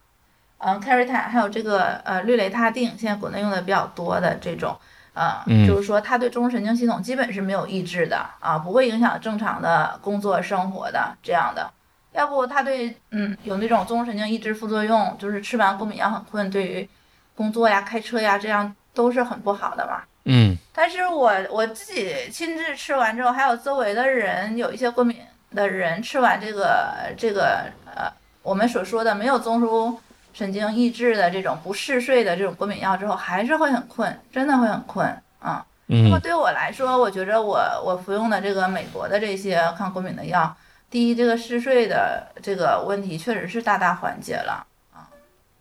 [0.59, 4.77] 呃，c a r i t a 还有这个呃氯雷他定，现在国内用的比较多的这种。
[5.17, 11.71] 啊，就是说它对中枢神经系统基本是没有抑制的啊，不会影响正常的工作生活的这样的。
[12.13, 16.87] 要不它对嗯有那种中枢神经抑制副作用，就是吃完过敏药很困，对于
[17.35, 20.03] 工作呀、开车呀这样都是很不好的嘛。
[20.25, 20.55] 嗯。
[20.75, 25.17] 但是我我自己亲自吃完之后，还有周围的人有一些过敏
[25.55, 28.13] 的人吃完这个这个呃
[28.43, 29.97] 我们所说的没有中枢。
[30.37, 35.07] 神经抑制的这种不嗜睡的这种过敏药之后，还是会很困，真的会很困
[35.39, 35.65] 啊。
[35.87, 40.55] 那么对我来说，我觉着我我服用的这个美国的这些抗过敏的药，
[40.91, 45.09] 第一，这个嗜睡的这个问题确实是大大缓解了啊。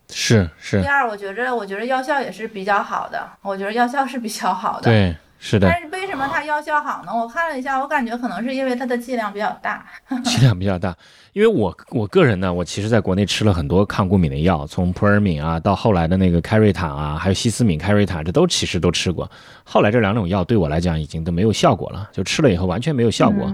[0.10, 0.82] 是是。
[0.82, 4.92] 第二，我觉着我觉着药效也是比较好的，我觉得药效是比较好的。
[4.92, 5.16] 对。
[5.38, 7.12] 是的，但是为什么它药效好呢？
[7.16, 9.86] 我看了一下，我感觉可能是因为它的剂量比较大。
[10.24, 10.96] 剂量比较大，
[11.34, 19.30] 因为我我个人呢，我其实在国内吃了很多抗过敏的药，从普尔敏啊，到后来的那个开瑞坦啊，还有西司敏、开瑞坦，这都其实都吃过。
[19.64, 23.54] 后来这两种药对我来讲已经都没有效果了，就吃了以后完全没有效果。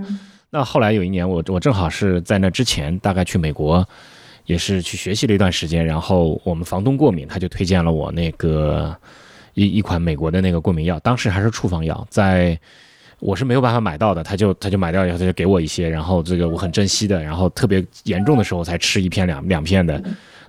[0.49, 3.85] 那后来有一年，我我正好是在那之前，大概去美国，
[4.45, 8.95] 也是去学习了一段时间，然后我们房东过敏，他就推荐了我那个。
[9.53, 12.57] 一一款美国的那个过敏药，当时还是处方药，在
[13.19, 20.01] 我是没有办法买到的，他就他就买掉以后，他就给我一些，然后这个我很珍惜的，然后特别严重的时候才吃一片两两片的，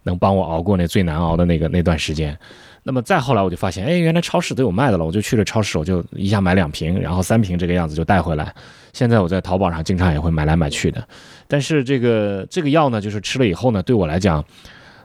[0.05, 2.37] 能帮我熬过那最难熬的那个那段时间。
[2.83, 8.53] 那么再后来我就发现，哎，原来超市都有卖的了，我就去了超市，我就一下买两瓶，然后三瓶这个样子就带回来。
[8.93, 11.07] 现在我在淘宝上经常也会买来买去的，
[11.47, 14.45] 但是这个这个药呢，就是吃了以后呢，对我来讲。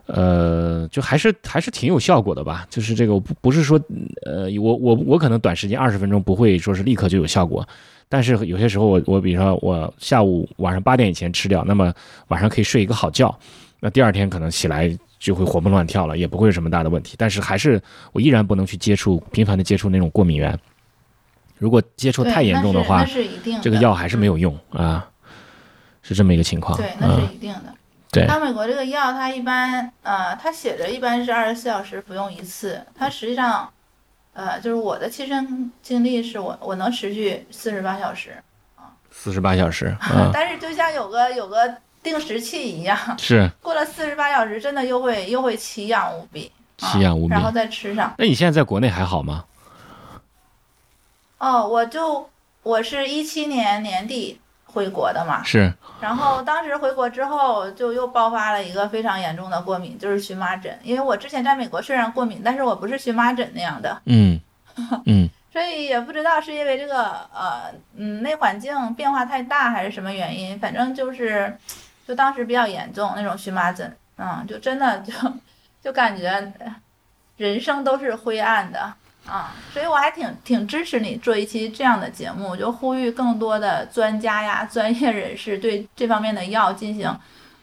[0.08, 2.66] 呃，就还是还是挺有效果的吧。
[2.70, 3.80] 就是这个不不是说，
[4.26, 7.68] 呃，我我我可能短时间二十分钟不会说是立刻就有效果，
[8.10, 11.93] 但是有些时候我我比如说我下午晚上八点以前吃掉，那么
[12.30, 13.38] 晚上可以睡一个好觉，
[13.80, 17.16] 那第二天可能起来就会活蹦乱跳了，也不会有什么大的问题。
[17.18, 17.82] 但是还是
[18.14, 20.58] 我依然不能去接触频繁的接触那种过敏源，
[21.58, 23.05] 如果接触太严重的话，
[23.62, 25.05] 这个药还是没有用啊，
[26.01, 26.78] 是这么一个情况。
[26.78, 27.74] 对，那是一定的。
[28.28, 32.82] 它美国这个药，它一般，呃，它写着一般是二十四小时服用一次。
[32.95, 33.70] 它实际上，
[34.34, 38.41] 呃，就是我的亲身经历是我我能持续四十八小时，
[38.76, 39.95] 啊，四十八小时，
[40.34, 48.14] 但是就像有个有个定时器一样，是过了四十八小时，真的又会又会奇痒无比，奇痒无比，然后再吃上。
[48.18, 49.45] 那你现在在国内还好吗？
[51.39, 52.30] 哦，我就
[52.64, 54.39] 我是一七年年底。
[54.78, 55.43] 回国的嘛。
[55.43, 60.78] 是，然后当时回国之后就又爆发了一个非常严重的过敏，就是荨麻疹。
[60.84, 64.39] 因为我之前在美国虽然过敏，但是我不是荨麻疹那样的，嗯
[65.07, 71.57] 嗯，所以也不知道是因为这个呃嗯内环境变化太大还是什么原因，反正就是
[72.07, 75.11] 就当时比较严重那种荨麻疹，嗯，就真的就
[75.84, 76.53] 就感觉
[77.38, 78.93] 人生都是灰暗的。
[79.28, 87.13] 啊，所以我还挺挺支持你做一期这样的节目，就呼吁更多的专家呀、 专业人士对这方面的药进行，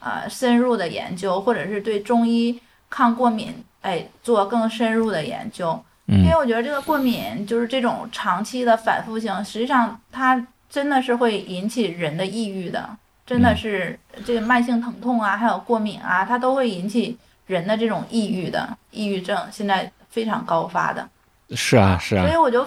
[0.01, 2.61] 呃，深入的研究，或者是对中医
[2.91, 5.83] 抗过敏，哎，做更深入的研究。
[6.07, 12.91] 因为我觉得这个过敏就是这种长期的反复性，实际上它真的是会引起人的抑郁的，
[13.25, 21.09] 真的是这个慢性疼痛啊，还有过敏啊，它都会引起人的这种抑郁的抑郁症，现在非常高发的。
[21.51, 22.67] 是啊，是啊，所以我就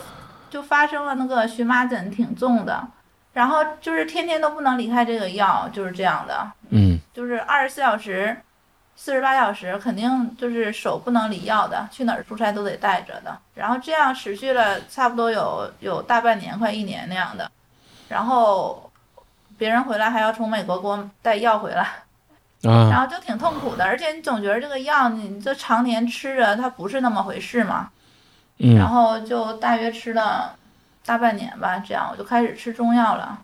[0.49, 2.87] 就发生了那个荨麻疹挺重的，
[3.33, 6.51] 然后就是天天都不能离开这个药，就是这样的。
[6.69, 8.37] 嗯，就是二十四小时、
[8.95, 13.37] 四十八小时，肯定就是手不能离药的，去哪儿出差都得带着的。
[13.55, 17.51] 然后这样持续了差不多有有大半年，快一年那样的。
[18.07, 18.89] 然后
[19.57, 21.81] 别人回来还要从美国给我带药回来，
[22.63, 23.83] 啊，然后就挺痛苦的。
[23.83, 27.89] 而且你总觉得这个药你这常年吃着，它不是那么回事嘛。
[28.57, 30.55] 然后就大约吃了
[31.05, 33.39] 大半年吧，这样我就开始吃中药了。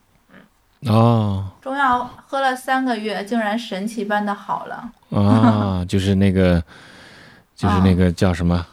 [0.88, 4.92] 哦中药喝了三个月，竟然神奇般的好了。
[5.12, 6.62] 啊， 就是那个，
[7.56, 8.66] 就是那个叫什么，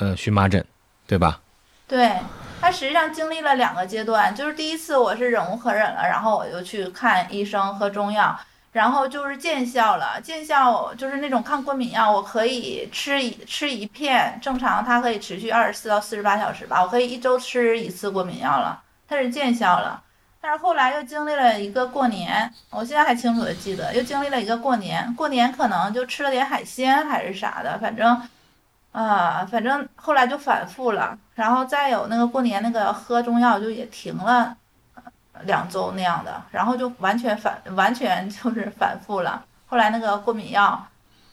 [0.00, 0.64] 呃，荨麻疹，
[1.06, 1.38] 对吧？
[1.86, 2.12] 对，
[2.60, 8.36] 它实际上经历了两个阶段，就是第一次我是忍无可忍了，然后我就去看医生喝中药，
[8.72, 10.20] 然后就是见效了。
[10.20, 20.02] 见效就是那种抗过敏药，我可以吃一吃一片，正常它可以持续二十四到四十八小时吧，我可以一周吃一次过敏药了，它是见效了。
[20.40, 28.20] 但是后来又经历了一个过年，我现在还清楚的记得，又经历了一个过年，过年可能就吃了点海鲜还是啥的，反正。
[28.90, 34.56] 啊，反正后来就反复了，然后再有那个过年那个喝中药就也停了
[35.44, 39.44] 两周那样的，然后就完全反完全就是反复了。
[39.66, 40.86] 后来那个过敏药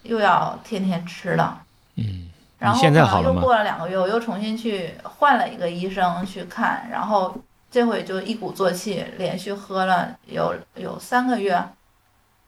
[0.03, 1.62] 又要天天吃了，
[1.95, 7.36] 嗯，然后现在好了吗又过了两个月，我又重新去换了一个医生去看，然后
[7.70, 11.64] 这回就一鼓作气，连续喝了有有三个月，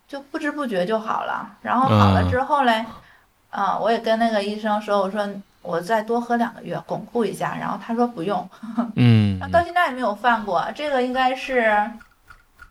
[0.07, 1.57] 就不知不觉就好了。
[1.61, 2.85] 然后好了之后嘞。
[3.49, 5.25] 啊，我也跟那个医生说，我说
[5.67, 7.57] 我再多喝两个月，巩固一下。
[7.59, 8.49] 然后他说不用，
[8.95, 10.65] 嗯，到现在也没有犯过。
[10.73, 11.91] 这个应该是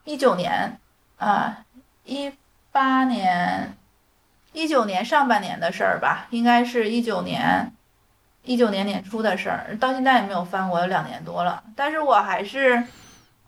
[0.04, 0.78] 一九年，
[1.18, 1.58] 啊，
[2.04, 2.32] 一
[2.72, 3.76] 八年，
[4.52, 7.70] 一九年上半年的事儿吧，应该是一九年，
[8.42, 11.62] 一九年年初的事儿，到现在也没有犯过，有两年多了。
[11.76, 12.82] 但是我还是，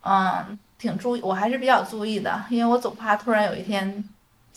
[0.03, 4.05] 嗯，挺注意，我还是比较注意的，因为我总怕突然有一天。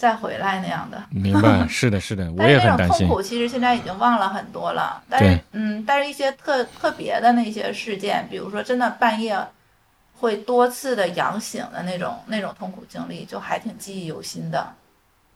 [0.02, 2.78] 再回来那样的， 明白，是的，是的， 我也很担心。
[2.80, 5.00] 但是那种痛苦其实现在已经忘了很多了。
[5.08, 9.38] 但是，嗯，但是一些特特别的那些事件，比如说真的半夜
[10.16, 14.74] 会多次的痒醒的那种那种痛苦经历，就还挺记忆犹新的。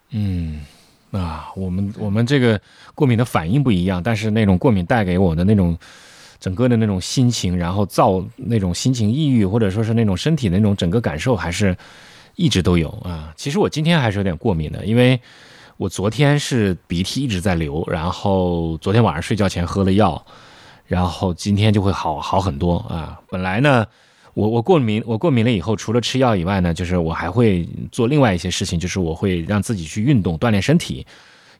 [0.09, 0.65] 嗯，
[1.11, 2.59] 啊，我们我们这个
[2.95, 5.77] 过敏的反应不一样，但是那种过敏带给我的那种
[6.39, 11.77] 整个的那种心情，然后造那种心情抑郁，或者说是那种身体的那种整个感受，还是。
[12.35, 15.19] 一直都有啊，其实我今天还是有点过敏的，因为
[15.77, 20.25] 我昨天是鼻涕一直在流，然后昨天晚上睡觉前喝了药，
[20.85, 23.19] 然后今天就会好好很多啊。
[23.29, 23.85] 本来呢，
[24.33, 31.05] 我我过敏，我过敏了以后，除了吃药以外呢，就是我还会做另外一些事情，就是我会让自己去运动锻炼身体，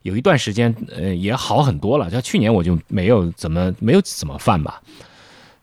[0.02, 4.80] 有一段时间呃也好很多了，像去年我就没有怎么没有怎么犯吧。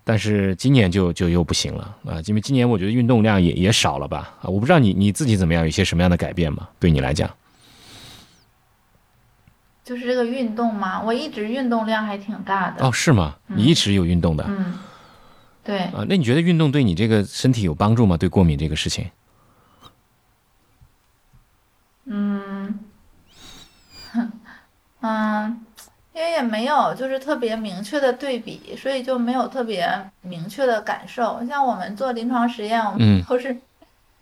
[0.03, 6.67] 但是今年就就又不行了啊，因为今年我觉得运动量也也少了吧啊，我不知道你你自己怎么样，有一些什么样的改变吗？
[6.79, 7.29] 对你来讲，
[9.83, 13.35] 就是这个运动嘛，我一直运动量还挺大的哦，是吗？
[13.47, 14.73] 你一直有运动的，嗯，
[15.63, 18.17] 对啊，那你觉得运动对你这个身体有帮助吗？
[18.17, 19.09] 对过敏这个事情？
[22.05, 22.79] 嗯，
[24.99, 25.65] 嗯。
[26.15, 29.89] 因为也没有就是特别明确的对比，所以就没有特别
[30.21, 31.43] 明确的感受。
[31.49, 33.57] 像我们做临床实验，我们都是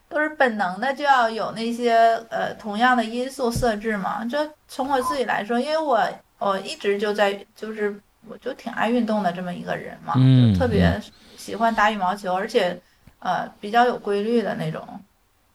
[0.08, 1.92] 都是本能的就要有那些
[2.30, 4.24] 呃同样的因素设置嘛。
[4.24, 4.38] 就
[4.70, 6.02] 从我自己来说，因为我
[6.40, 7.94] 我一直就在就是
[8.30, 10.98] 我就挺爱运动的这么一个人嘛，就特别
[11.36, 12.80] 喜欢打羽毛球，而且
[13.20, 14.82] 呃比较有规律的那种。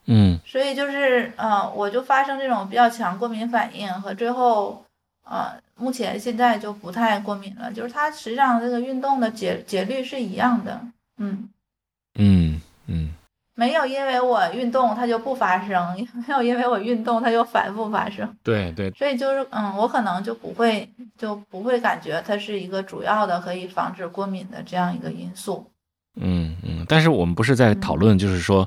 [0.05, 4.83] 嗯，所以就是呃我就发生这种比较强过敏反应和最后。
[5.29, 10.81] 呃，目前现在就不太过敏了，就是它实际上这个运动的节节律是一样的，
[11.19, 11.49] 嗯。
[12.19, 13.11] 嗯嗯，
[13.55, 25.71] 没有因为我运动它就不发生，也 没有因为我运动它就反复发生，对对，所以就是嗯，我可能就不会就不会感觉它是一个主要的可以防止过敏的这样一个因素，
[26.15, 28.67] 嗯嗯，但是我们不是在讨论，就是说，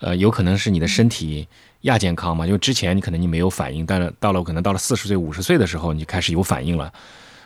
[0.00, 1.46] 呃，有可能是你的身体。
[1.84, 6.92] 亚健康嘛，因为之前你可能你没有反应，但是到了可能到了四十岁、五十岁的时候，你开始有反应了，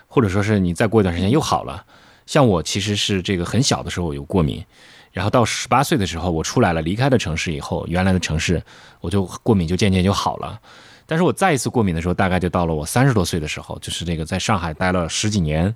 [0.09, 1.85] 或者说是你再过一段时间又好了。
[2.27, 4.61] 像我其实是这个很小的时候有过敏，
[5.13, 8.61] 然后到十八岁的时候我出来了，离开了城市以后，原来的城市
[9.01, 10.61] 我就过敏就渐渐就好了。
[11.07, 15.73] 但是我再一次过敏的时候，大概就到了我三十多岁的时候，就是这个在上海待了十几年，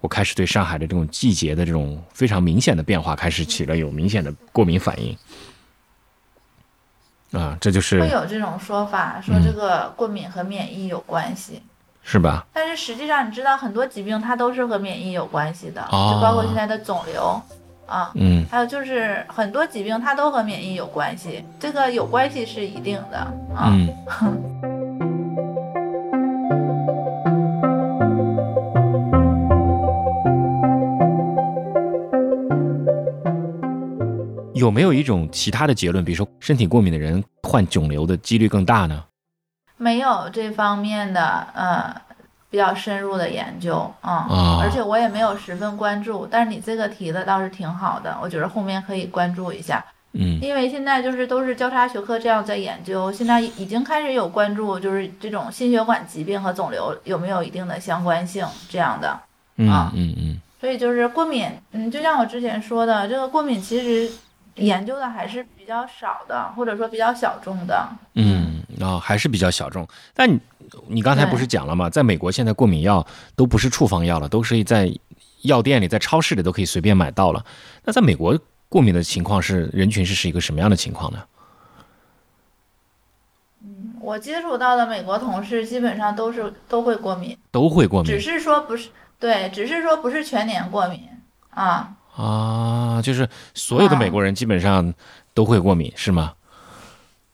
[0.00, 5.16] 我开始对上海的这种季节的这种非常明显的变化开始起了有明显的过敏反应。
[7.32, 11.62] 啊，这就是会有这种说法，说这个过敏和免疫有关系，
[12.02, 12.44] 是吧？
[12.52, 17.40] 但是实际上，你知道很多疾病它都是和免疫有关系的，就包括现在的肿瘤
[17.86, 23.18] 啊，嗯，还有就是很多疾病它都和免疫有关系，这个有关系是一定的
[23.56, 23.72] 啊。
[34.62, 39.04] 有没有一种其他的结论，比如说身体过敏的人患肿瘤的几率更大呢？
[39.76, 41.92] 没有这方面的呃
[42.48, 44.28] 比较深入的研究啊，
[44.62, 46.28] 而且我也没有十分关注。
[46.30, 49.84] 但是你这个提的倒是挺好的，我觉得后面可以关注一下。
[50.14, 59.18] 嗯因为现在就是都是交叉学科这样在研究，现在已经开始有关注，就是这种心血管疾病和肿瘤有没有一定的相关性这样的。
[59.56, 64.08] 嗯啊嗯嗯所以就是过敏，嗯，就像我之前说的，这个过敏其实
[64.56, 67.88] 研究的还是比较少的，或者说比较小众的。
[68.14, 69.86] 嗯，啊、还是比较小众。
[70.14, 70.38] 但你
[70.88, 71.88] 你刚才不是讲了吗？
[71.88, 74.92] 在美国现在过敏药都不是处方药了，都是在
[75.42, 77.44] 药店里、在超市里都可以随便买到了。
[77.84, 78.38] 那在美国
[78.68, 81.18] 过敏的情况是人群是是一个什么样的情况呢？
[83.64, 88.90] 嗯我接触到的美国同事基本上都是都会过敏，都会过敏只是说不是
[89.20, 91.08] 对，只是说不是全年过敏
[91.50, 91.94] 啊。
[92.16, 93.00] 啊？
[93.02, 94.92] 就是所有的美国人基本上
[95.34, 96.34] 都会过敏，是吗？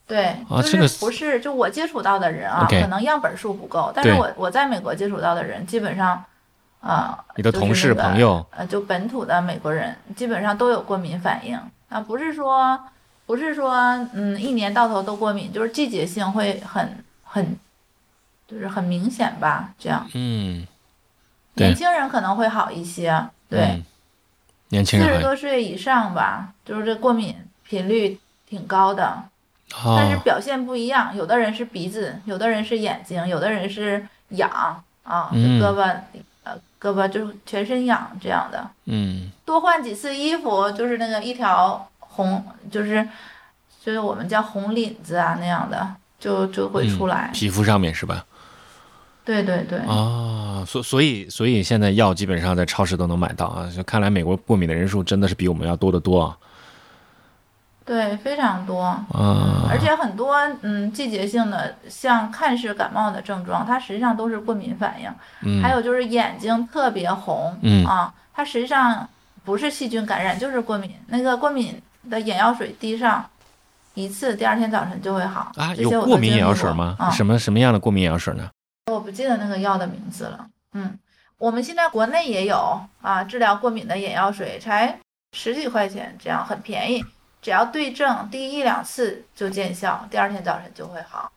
[0.07, 6.25] 对，啊这个就是不是就我接触到的人啊可能样本数不够，但是我我在美国接触到的人基本上，
[6.81, 11.59] 啊、你的同事、就是那个朋友，呃，就本土的美国人基本上都有过敏反应。
[11.91, 12.79] 啊，不是说
[13.27, 13.75] 不是说
[14.15, 17.59] 嗯一年到头都过敏，就是季节性会很很
[18.47, 20.07] 就是很明显吧，这样。
[20.15, 20.67] 嗯，
[21.55, 23.85] 年轻人可能会好一些，对，嗯
[24.71, 27.35] 年轻四十多岁以上吧，就是这过敏
[27.67, 29.23] 频率挺高的，
[29.75, 34.51] 哦，但是表现不一样，有的人是鼻子，有的人是眼睛，有的人是痒
[35.03, 35.97] 啊，嗯胳膊
[36.45, 38.69] 呃胳膊就是全身痒这样的。
[38.85, 43.07] 嗯多换几次衣服，就是那个一条红，就是
[43.83, 47.31] 就是我们叫红领子啊那样的，就就会出来。
[47.33, 48.25] 皮肤上面是吧？
[49.29, 53.69] 对对对，啊，所所以所以现在药基本上在超市都能买到啊。
[53.69, 56.35] 就看来美国过敏的人数真的是比我们要多得多啊。
[57.85, 58.81] 对，非常多。
[58.81, 65.11] 啊，而且很多嗯季节性的，像看似感冒的症状，它实际上都是过敏反应。
[65.43, 69.07] 嗯还有就是眼睛特别红，嗯啊，它实际上
[69.45, 70.91] 不是细菌感染，就是过敏。
[71.09, 73.23] 那个过敏的眼药水滴上
[73.93, 75.53] 一次，第二天早晨就会好。
[75.57, 76.97] 啊，有过敏眼药水吗？
[76.99, 78.49] 啊，什么什么样的过敏眼药水呢？
[78.89, 80.47] 我不记得那个药的名字了。
[80.73, 80.99] 嗯，
[81.39, 84.99] 我们现在国内也有啊，治疗过敏的眼药水，才
[85.33, 87.05] 十几块钱，这样很便宜，
[87.41, 91.31] 只要对症滴一两次就见效，第二天早晨就会好。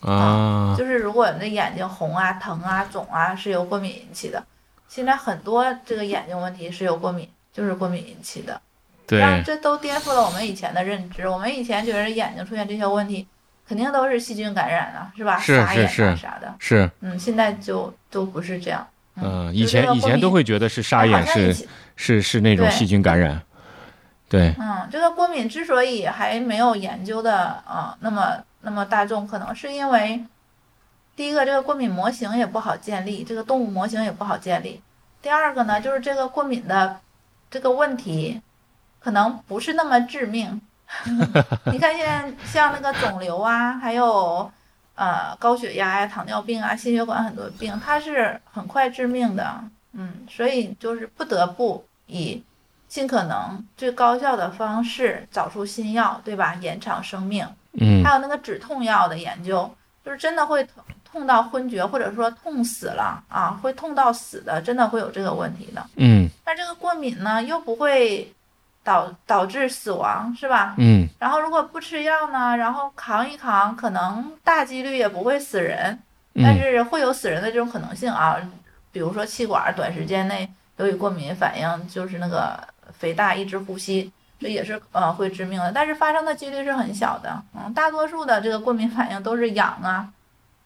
[0.00, 4.44] 啊，就是如果你的眼睛红啊、疼啊、肿啊是由过敏引起的，
[4.86, 8.60] 现在很多这个眼睛问题是由过敏，就是过敏引起的。
[9.08, 11.26] 让对，这都颠覆了我们以前的认知。
[11.26, 13.26] 我们以前觉得眼睛出现这些问题，
[13.68, 15.38] 肯定都是细菌感染啊，是吧？
[15.38, 16.54] 是眼啊是是啥的。
[16.58, 18.86] 是，嗯，现在就都不是这样。
[19.16, 21.66] 嗯，就以前以前都会觉得是沙哎眼是
[21.96, 23.42] 是是那种细菌感染，
[24.28, 30.24] 对，嗯，这个过敏之所以还没有研究的啊、那么那么大众，可能是因为
[31.14, 34.80] 第一个这个过敏模型也不好建立，这个动物模型也不好建立。
[35.20, 37.00] 第二个呢，就是这个过敏的
[37.50, 38.40] 这个问题
[39.00, 40.62] 可能不是那么致命。
[41.72, 44.50] 你看现在像那个肿瘤啊，还有
[44.94, 49.62] 呃高血压呀、糖尿病啊、心血管很多病，它是很快致命的。
[49.92, 52.42] 嗯，所以就是不得不以
[52.86, 56.54] 尽可能最高效的方式找出新药，对吧？
[56.60, 57.46] 延长生命。
[57.80, 59.70] 嗯还有那个止痛药的研究，
[60.04, 65.84] 就是真的会痛痛到昏厥，或者说痛死了啊，会痛到死的，真的会有这个问题的。
[65.96, 68.32] 嗯但这个过敏呢，又不会
[68.88, 70.74] 导导致死亡，是吧？
[70.78, 75.98] 嗯然后如果不吃药呢，然后扛一扛，可能大几率也不会死人，
[76.34, 78.36] 但嗯是会有死人的这种可能性啊。
[78.90, 82.58] 比如说气管短时间内由于过敏反应，就是那个
[82.98, 84.10] 肥大抑制呼吸，
[84.40, 85.70] 这也是呃会致命的。
[85.70, 90.08] 但是发生的几率是很小的，嗯，大多数的这个过敏反应都是痒啊、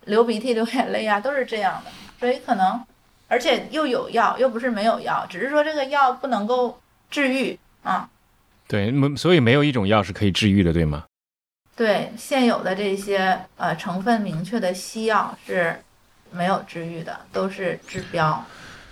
[0.04, 1.90] 流鼻涕、流眼泪啊，都是这样的。
[2.20, 2.80] 所以可能，
[3.26, 6.78] 而且又有药，又不是没有药，只是说这个药不能够
[7.10, 8.08] 治愈啊。
[8.72, 11.04] 对，没所以没有一种药是可以治愈的，对吗？
[11.76, 15.76] 对现有的这些呃成分明确的西药是
[16.30, 18.42] 没有治愈的，都是治标、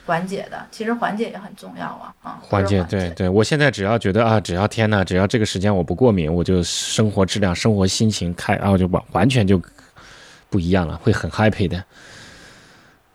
[0.04, 0.66] 缓解的。
[0.70, 9.58] 其实缓解也很重要啊，啊，缓解，对对，我现在只要觉得啊，只要天呐，只要这个时间我不过敏，我就生活质量、生活心情开，然后就完完全就
[10.50, 11.82] 不一样了，会很 happy 的。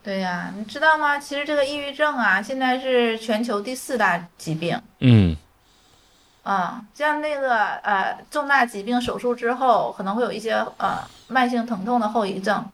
[0.02, 1.16] 对呀、你知道吗？
[1.16, 4.76] 其实这个抑郁症啊，现在是全球第四大疾病。
[4.98, 5.36] 嗯
[6.46, 12.64] 啊、像那个呃重大疾病手术之后，可能会有一些呃慢性疼痛的后遗症，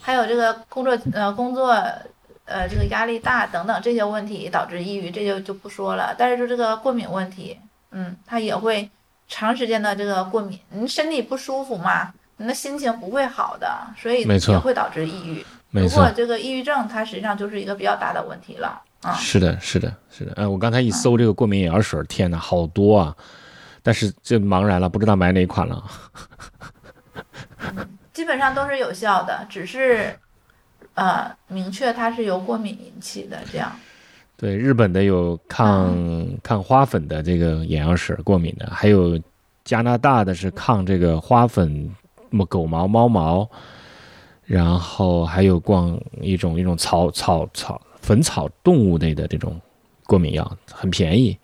[0.00, 1.70] 还有这个工作呃工作
[2.46, 6.12] 呃这个压力大等等这些问题导致抑郁，这就就不说了。
[6.18, 7.56] 但是说这个过敏问题，
[7.92, 8.90] 嗯，它也会
[9.28, 15.46] 长时间的这个过敏，你身体不舒服嘛，你的心情不会好的，所以也会导致抑郁。
[15.70, 19.12] 没错不过，这个抑郁症它实际上就是一个比较大的问题了啊。
[19.14, 20.32] 是的，是的，是的。
[20.34, 23.16] 哎，我刚才一搜这个过敏眼药水，天呐，好多啊！
[23.82, 25.84] 但是这茫然了，不知道买哪款了。
[28.12, 30.16] 基本上都是有效的，只是
[30.94, 33.72] 呃明确它是由过敏引起的这样。
[34.36, 35.96] 对，日本的有抗
[36.42, 39.20] 抗花粉的这个眼药水过敏的，还有
[39.64, 41.90] 加拿大的是抗这个花粉、
[42.30, 43.48] 么狗毛、猫毛，
[44.44, 49.58] 然后还有逛一种一种草草草粉草动物类的这种
[50.04, 51.38] 过敏药，很便宜。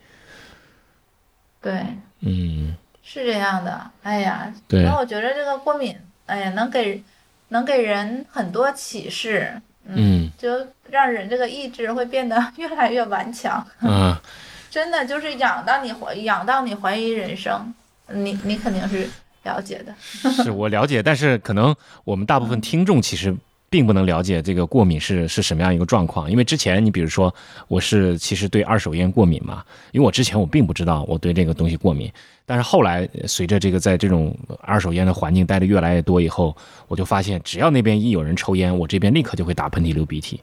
[1.62, 1.82] 对，
[2.20, 3.90] 嗯，是这样的。
[4.02, 5.96] 哎呀，对那我觉得这个过敏，
[6.26, 7.02] 哎呀，能给
[7.48, 9.60] 能给人很多启示。
[9.90, 10.50] 嗯，就
[10.90, 13.66] 让人这个意志会变得 越来越顽强。
[13.80, 14.14] 嗯，
[14.70, 17.72] 真的就是养到你怀养到你怀疑人生，
[18.08, 19.08] 你你肯定是
[19.44, 19.94] 了解的。
[20.44, 23.34] 是我了解，但是可能我们大部分听众其实
[23.70, 27.34] 并不能了解这个过敏是是什么样一个状况，因为之前你比如说
[27.68, 29.62] 我是其实对二手烟过敏嘛，
[29.92, 32.10] 因为我之前我并不知道我对这个东西过敏，
[32.46, 36.56] 但是后来随着这个在这种二手烟的环境待的越来越多以后，
[36.86, 40.40] 我就发现只要那边一有人抽烟，我这边立刻就会打喷嚏流鼻涕。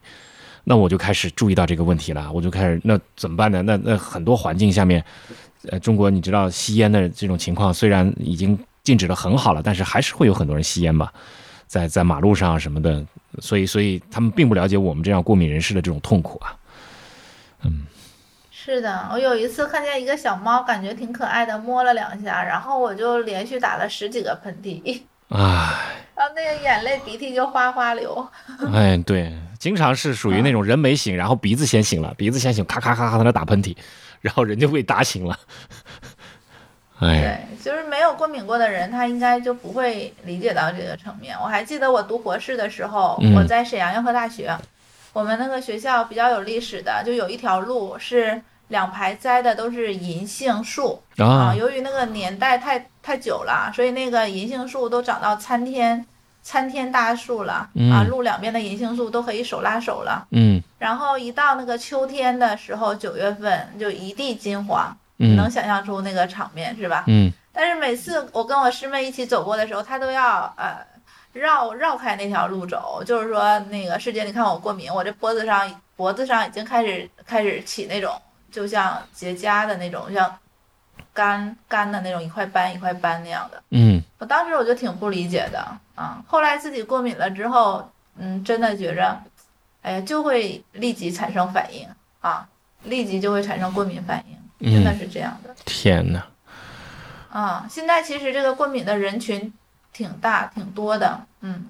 [0.67, 3.61] 那我就开始注意到这个问题了，我就开始那怎么办呢？
[3.61, 5.03] 那那很多环境下面，
[5.69, 11.13] 呃，中国你知道吸烟的这种情况虽然已经禁止的很好了，但是还是会有很多人吸烟吧，
[11.68, 13.03] 在在马路上什么的，
[13.39, 16.55] 所以所以他们并不了解我们这样过敏人士的这种痛苦啊。
[17.63, 17.86] 嗯，
[18.51, 25.38] 是的，我有一次看见一个小猫，感觉挺可爱的，摸了两下，然后我就连续打了十几个喷嚏，唉，
[26.16, 28.28] 然后那个眼泪鼻涕就哗哗流。
[28.72, 33.76] 哎，对，经常是属于那种人没醒，然后鼻子先醒了，鼻子先醒，咔咔咔咔在那打喷嚏，
[34.22, 35.38] 然后人就被打醒了。
[36.99, 41.35] 哎，对，就是没有过敏过的人，他应该就不会理解到这个层面。
[41.41, 43.35] 我还记得我读博士的时候，嗯。
[43.35, 44.55] 我在沈阳药科大学，
[45.11, 51.01] 我们那个学校比较有历史的，就有一条路是两排栽的都是银杏树。
[51.17, 56.05] 啊由于那个年代太太久了，所以那个银杏树都长到参天
[56.41, 57.91] 参天大树了、嗯。
[57.91, 60.25] 啊，路两边的银杏树都可以手拉手了。
[60.31, 60.61] 嗯。
[60.79, 65.36] 然后一到那个秋天的时候，九月份就一地金黄，嗯。
[65.36, 67.03] 能想象出那个场面是吧？
[67.07, 67.32] 嗯。
[67.51, 70.78] 但是每次我跟我师妹一起走过的时候，她都要呃
[71.34, 80.38] 绕绕开那条路走，就是说那个师姐，你看我过敏，我这脖子上脖子上已经开始开始起那种就像结痂的那种，像
[81.13, 83.63] 干干的那种一块斑一块斑那样的。
[83.70, 84.03] 嗯。
[84.18, 89.18] 我当时我就挺不理解的啊，后来自己过敏了之后，嗯，真的觉着，
[89.82, 91.88] 哎呀，就会立即产生反应
[92.20, 92.47] 啊，
[92.84, 95.55] 立即就会产生过敏反应，真的嗯，是这样的。
[95.65, 96.25] 天哪，
[97.31, 99.53] 啊，现在其实这个过敏的人群
[99.93, 101.65] 挺大、挺多的，嗯，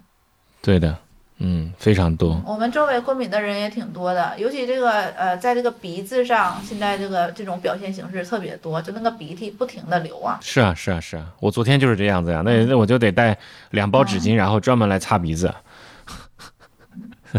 [0.62, 0.98] 对的，
[1.40, 2.42] 嗯，非常多。
[2.46, 12.42] 我们周围过敏的人也挺多的，尤其这个呃，在这个鼻子上，现在这个这种表现形式特别多，就那个鼻涕不停的流啊，是啊，是啊，是啊，我昨天就是这样子呀。
[12.46, 13.38] 那那我就得带
[13.72, 15.54] 两包纸巾，然后专门来擦鼻子，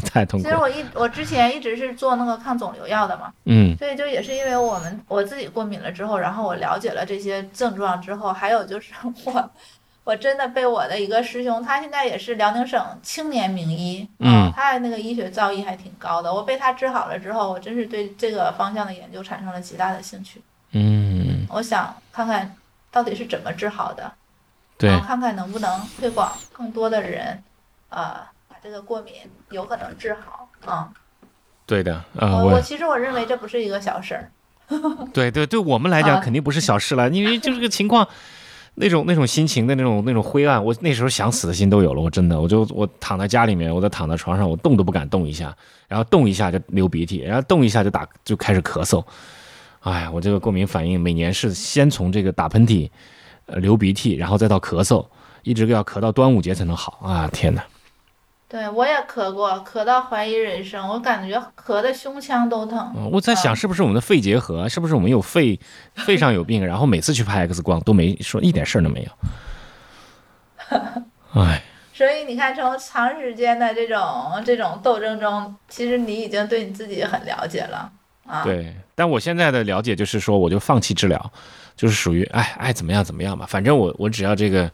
[0.12, 0.51] 太痛苦了。
[0.51, 8.92] 其实我一我之前一直是做那个抗肿瘤药的嘛，嗯所以就也是因为我们我自己过敏了之后，然后我了解了这些症状之后，还有就是
[9.24, 9.51] 我
[10.05, 16.32] 我真的被我的一个师兄，他现在也是辽宁省青年名医，嗯他那个医学造诣还挺高的。
[16.32, 20.40] 我被他治好了之后，我真是对这个方向的研究产生了极大的兴趣。
[20.72, 22.55] 嗯，我想看看
[22.90, 24.12] 到底是怎么治好的，
[24.78, 27.42] 对然后看看能不能推广更多的人，
[27.88, 28.36] 呃，把
[28.67, 29.14] 这个过敏
[29.51, 30.49] 有可能治好。
[30.67, 30.89] 嗯，
[31.64, 34.31] 对的啊，我其实我认为这不是一个小事儿。
[35.14, 38.07] 对对对我们来讲啊肯定不是小事了，因为就这个情况。
[38.79, 42.03] 那种那种心情的那种那种灰暗，我那时候想死的心都有了。
[42.03, 45.57] 我真的，我就我躺在家里面，我在躺在床上，我动都不敢动一下，
[45.89, 49.03] 然后动一下就流鼻涕，然后动一下就打就开始咳嗽。
[49.81, 52.91] 哎，我这个过敏反应每年是先从这个打喷嚏、
[53.47, 55.07] 呃流鼻涕，然后再到咳嗽，
[55.43, 57.27] 一直要咳到端午节才能好啊！
[57.33, 57.64] 天哪，
[58.49, 62.92] 对我也咳过，咳到怀疑人生，我感觉咳的胸腔都疼。
[62.97, 65.59] 嗯我在想是不是我们的肺结核，是不是我们有肺
[65.97, 69.11] 肺上有病，然后每次去拍 X 光都没说一点事儿都没有。
[71.34, 71.61] 哎，
[71.92, 77.90] 所以你看，从长时间的这种这种斗争中，其实你已经对你自己很了解了
[78.26, 78.44] 啊。
[78.44, 81.32] 对，但我现在的了解就是说，我就放弃治疗，
[81.74, 84.70] 就是属于哎爱怎么样怎么样吧，反正我我只要这个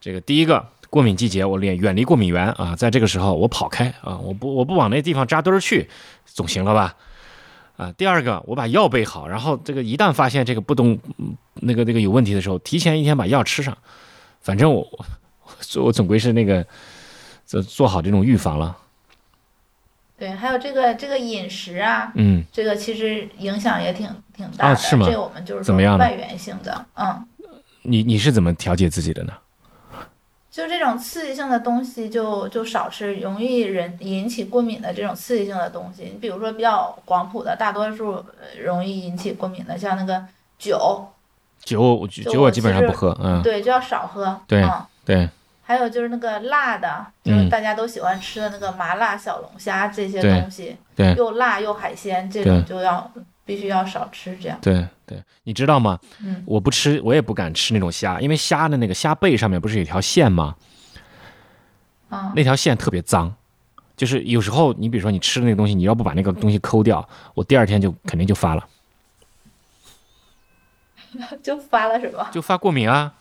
[0.00, 5.90] 这个第一个过敏季节，我远远离过敏源啊，在这个时候我跑开啊，我不我不往那地方扎堆儿去，
[6.24, 6.94] 总行了吧？
[7.76, 13.76] 啊，第二个我把药备好，然后这个一旦发现这个不动嗯那个那个有问题的时候，提前一天把药吃上，
[14.40, 16.64] 反正我我我总归是那个
[17.44, 18.76] 做做好这种预防了，
[20.16, 22.44] 对，还有这个这个饮食啊，嗯。
[22.52, 24.70] 这个其实影响也挺挺大的。
[24.70, 27.26] 啊是吗这个我们就是说怎么样呢外源性的，嗯，
[27.82, 29.32] 你你是怎么调节自己的呢？
[30.54, 40.24] 就这种刺激性的东西就就少吃，容易人引起过敏的这种刺激性的东西，你比如说比较广谱的，大多数呃容易引起过敏的，像那个
[40.56, 41.08] 酒，
[41.64, 45.28] 酒我酒我基本上不喝，嗯，对，就要少喝，对嗯对。
[45.66, 47.48] 还有就是那个辣的，就是嗯。
[47.48, 51.12] 大家都喜欢吃的那个麻辣小龙虾这些东西，对。
[51.14, 53.10] 又辣又海鲜，这种就要
[53.44, 54.58] 必须要少吃，这样。
[54.62, 55.98] 对对，你知道吗？
[56.20, 60.56] 嗯我不吃，我也不敢吃那种虾，因为虾的那个虾背上面不是有条线吗？
[62.08, 63.34] 啊，那条线特别脏，
[63.96, 68.66] 就是有时候你比如说你吃的那个东西，你要不把那个东西抠掉，我第二天就肯定就发了，
[71.42, 72.30] 就发了是吧？
[72.32, 73.14] 就发过敏啊。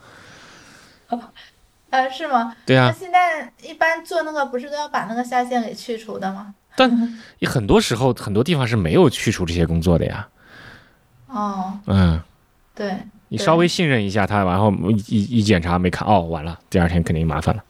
[1.89, 2.55] 呃，是吗？
[2.65, 6.55] 对啊，那现在一般做那个不是都要把那个虾线给去除的吗？
[7.47, 10.27] 很多时候很多地方是没有去除这些工作的呀。
[11.27, 12.21] 哦，嗯，
[12.75, 12.95] 对，
[13.29, 17.63] 你稍微信任一下他，然后一一一检查没看，哦，完了，第二天肯定麻烦了。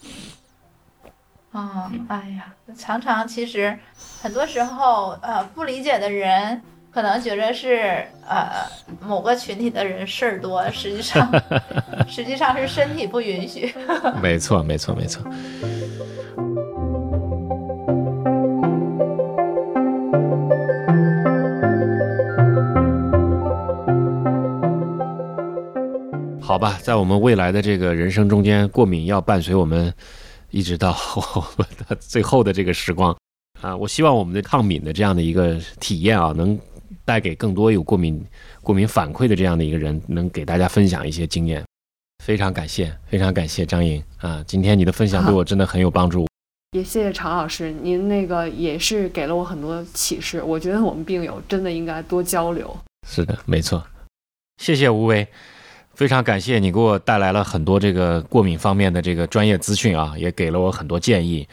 [1.52, 3.78] 哦、哎呀，常常其实
[4.22, 8.66] 很多时候，呃，不理解的人可能觉得是呃
[9.00, 11.30] 某个群体的人事儿多，实际上
[12.10, 13.74] 实际上是身体不允许。
[14.22, 15.24] 没错，没错，没错。
[26.54, 29.92] 好吧，在我们未来的这个人生中间，过敏要伴随我们
[30.52, 30.96] 一直到
[31.36, 33.18] 我们的最后的这个时光
[33.60, 33.76] 啊！
[33.76, 36.56] 我希望我们的抗敏的这样的一个体验啊，能
[37.04, 38.24] 带给更多有过敏
[38.62, 41.64] 过敏反馈的这样的一个人，能给大家分享一些经验。
[42.24, 44.44] 非常感谢，非常感谢张颖啊！
[44.46, 46.28] 今天你的分享对我真的很有帮助。
[46.78, 50.40] 也谢谢常老师，您那个也是给了我很多启示。
[50.44, 52.78] 我觉得我们病友真的应该多交流。
[53.10, 53.84] 是的，没错。
[54.62, 55.28] 谢谢吴为，
[55.96, 61.48] 非常感谢你给我带来了很多这个过敏方面的这个专业资讯啊，也给了我很多建议。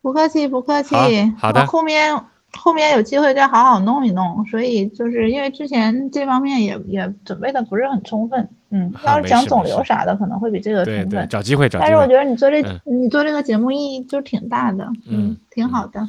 [0.00, 0.94] 不客气，不客气。
[0.94, 1.08] 好
[1.38, 2.18] 好的后面
[2.56, 4.44] 后面有机会再好好弄一弄。
[4.46, 11.28] 所以就是因为之前这方面也也准备的不是很充分，嗯，啊要是讲肿瘤啥的，可能会比这个对对，充分。
[11.28, 12.06] 找机会找但是我。
[12.06, 16.06] 觉得你做这、嗯你做这个节目意义就挺大的，嗯挺好的。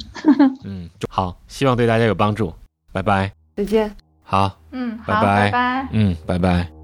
[0.64, 2.52] 嗯，好，希望对大家有帮助。
[2.92, 3.32] 拜拜。
[3.56, 3.90] 再见。
[4.22, 5.88] 好，嗯，好，拜拜拜拜。
[5.92, 6.75] 嗯，拜拜。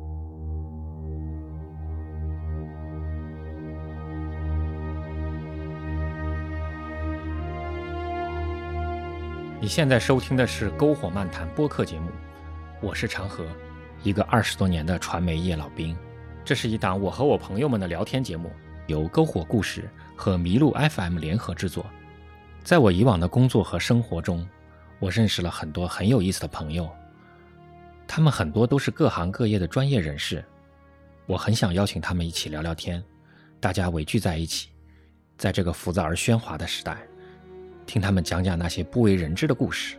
[9.62, 12.10] 你现在收听的是《篝火漫谈》播客节目，
[12.80, 13.46] 我是长河，
[14.02, 15.96] 一个二十多年的传媒业老兵。
[16.44, 18.50] 这是一档我和我朋友们的聊天节目，
[18.88, 21.86] 由篝火故事和麋鹿 FM 联合制作。
[22.64, 24.44] 在我以往的工作和生活中，
[24.98, 26.90] 我认识了很多很有意思的朋友，
[28.08, 30.44] 他们很多都是各行各业的专业人士。
[31.26, 33.00] 我很想邀请他们一起聊聊天，
[33.60, 34.70] 大家围聚在一起，
[35.38, 36.96] 在这个浮躁而喧哗的时代，
[37.86, 39.96] 听他们讲讲那些不为人知的故事。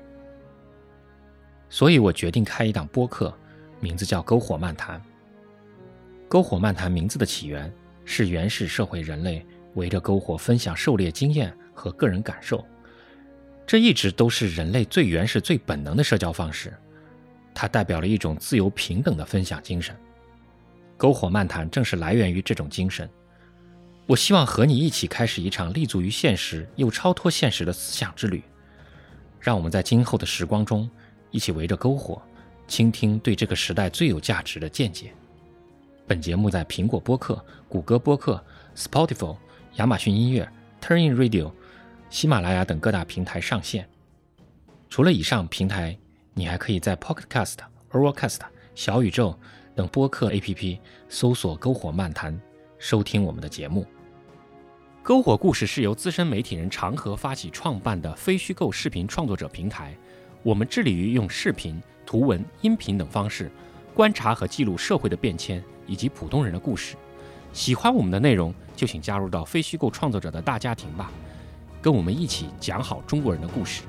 [1.70, 3.36] 所以我决定开一档播客，
[3.80, 5.00] 名字叫《篝火漫谈》。
[6.30, 7.72] 篝火漫谈名字的起源
[8.06, 12.66] 是原始社会人类围着篝火分享狩猎经验和个人感受，
[13.66, 16.74] 这一直都是人类最原始、最本能的社交方式。
[17.54, 19.96] 它代表了一种自由平等的分享精神。
[20.98, 23.10] 篝火漫谈正是来源于这种精神。
[24.06, 28.44] 我希望和你一起开始一场立足于现实又超脱现实的思想之旅。
[29.40, 30.90] 让我们在今后的时光中，
[31.32, 32.22] 一起围着篝火，
[32.68, 35.14] 倾听对这个时代最有价值的见解。
[36.06, 38.44] 本节目在苹果播客、谷歌播客、
[38.76, 39.38] Spotify、
[39.76, 40.50] 亚马逊音乐、
[40.82, 41.52] Turnin Radio、
[42.10, 43.88] 喜马拉雅等各大平台上线。
[44.90, 45.98] 除了以上平台，
[46.34, 47.58] 你还可以在 Pocket Cast、
[47.92, 48.40] Overcast、
[48.76, 49.38] 小宇宙
[49.76, 50.78] 等播客 APP
[51.08, 52.38] 搜索“篝火漫谈”，
[52.78, 53.86] 收听我们的节目。
[55.04, 59.94] 篝火故事是由资深媒体人长河发起创办的非虚构视频创作者平台。
[60.42, 63.52] 我们致力于用视频、图文、音频等方式，
[63.94, 66.96] 观察和记录社会的变迁以及普通人的故事。
[67.52, 71.12] 喜欢我们的内容，就请加入到非虚构创作者的大家庭吧，
[71.82, 73.82] 跟我们一起讲好中国人的故事。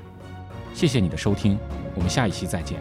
[0.73, 1.57] 谢谢你的收听，
[1.95, 2.77] 我们下一期再见。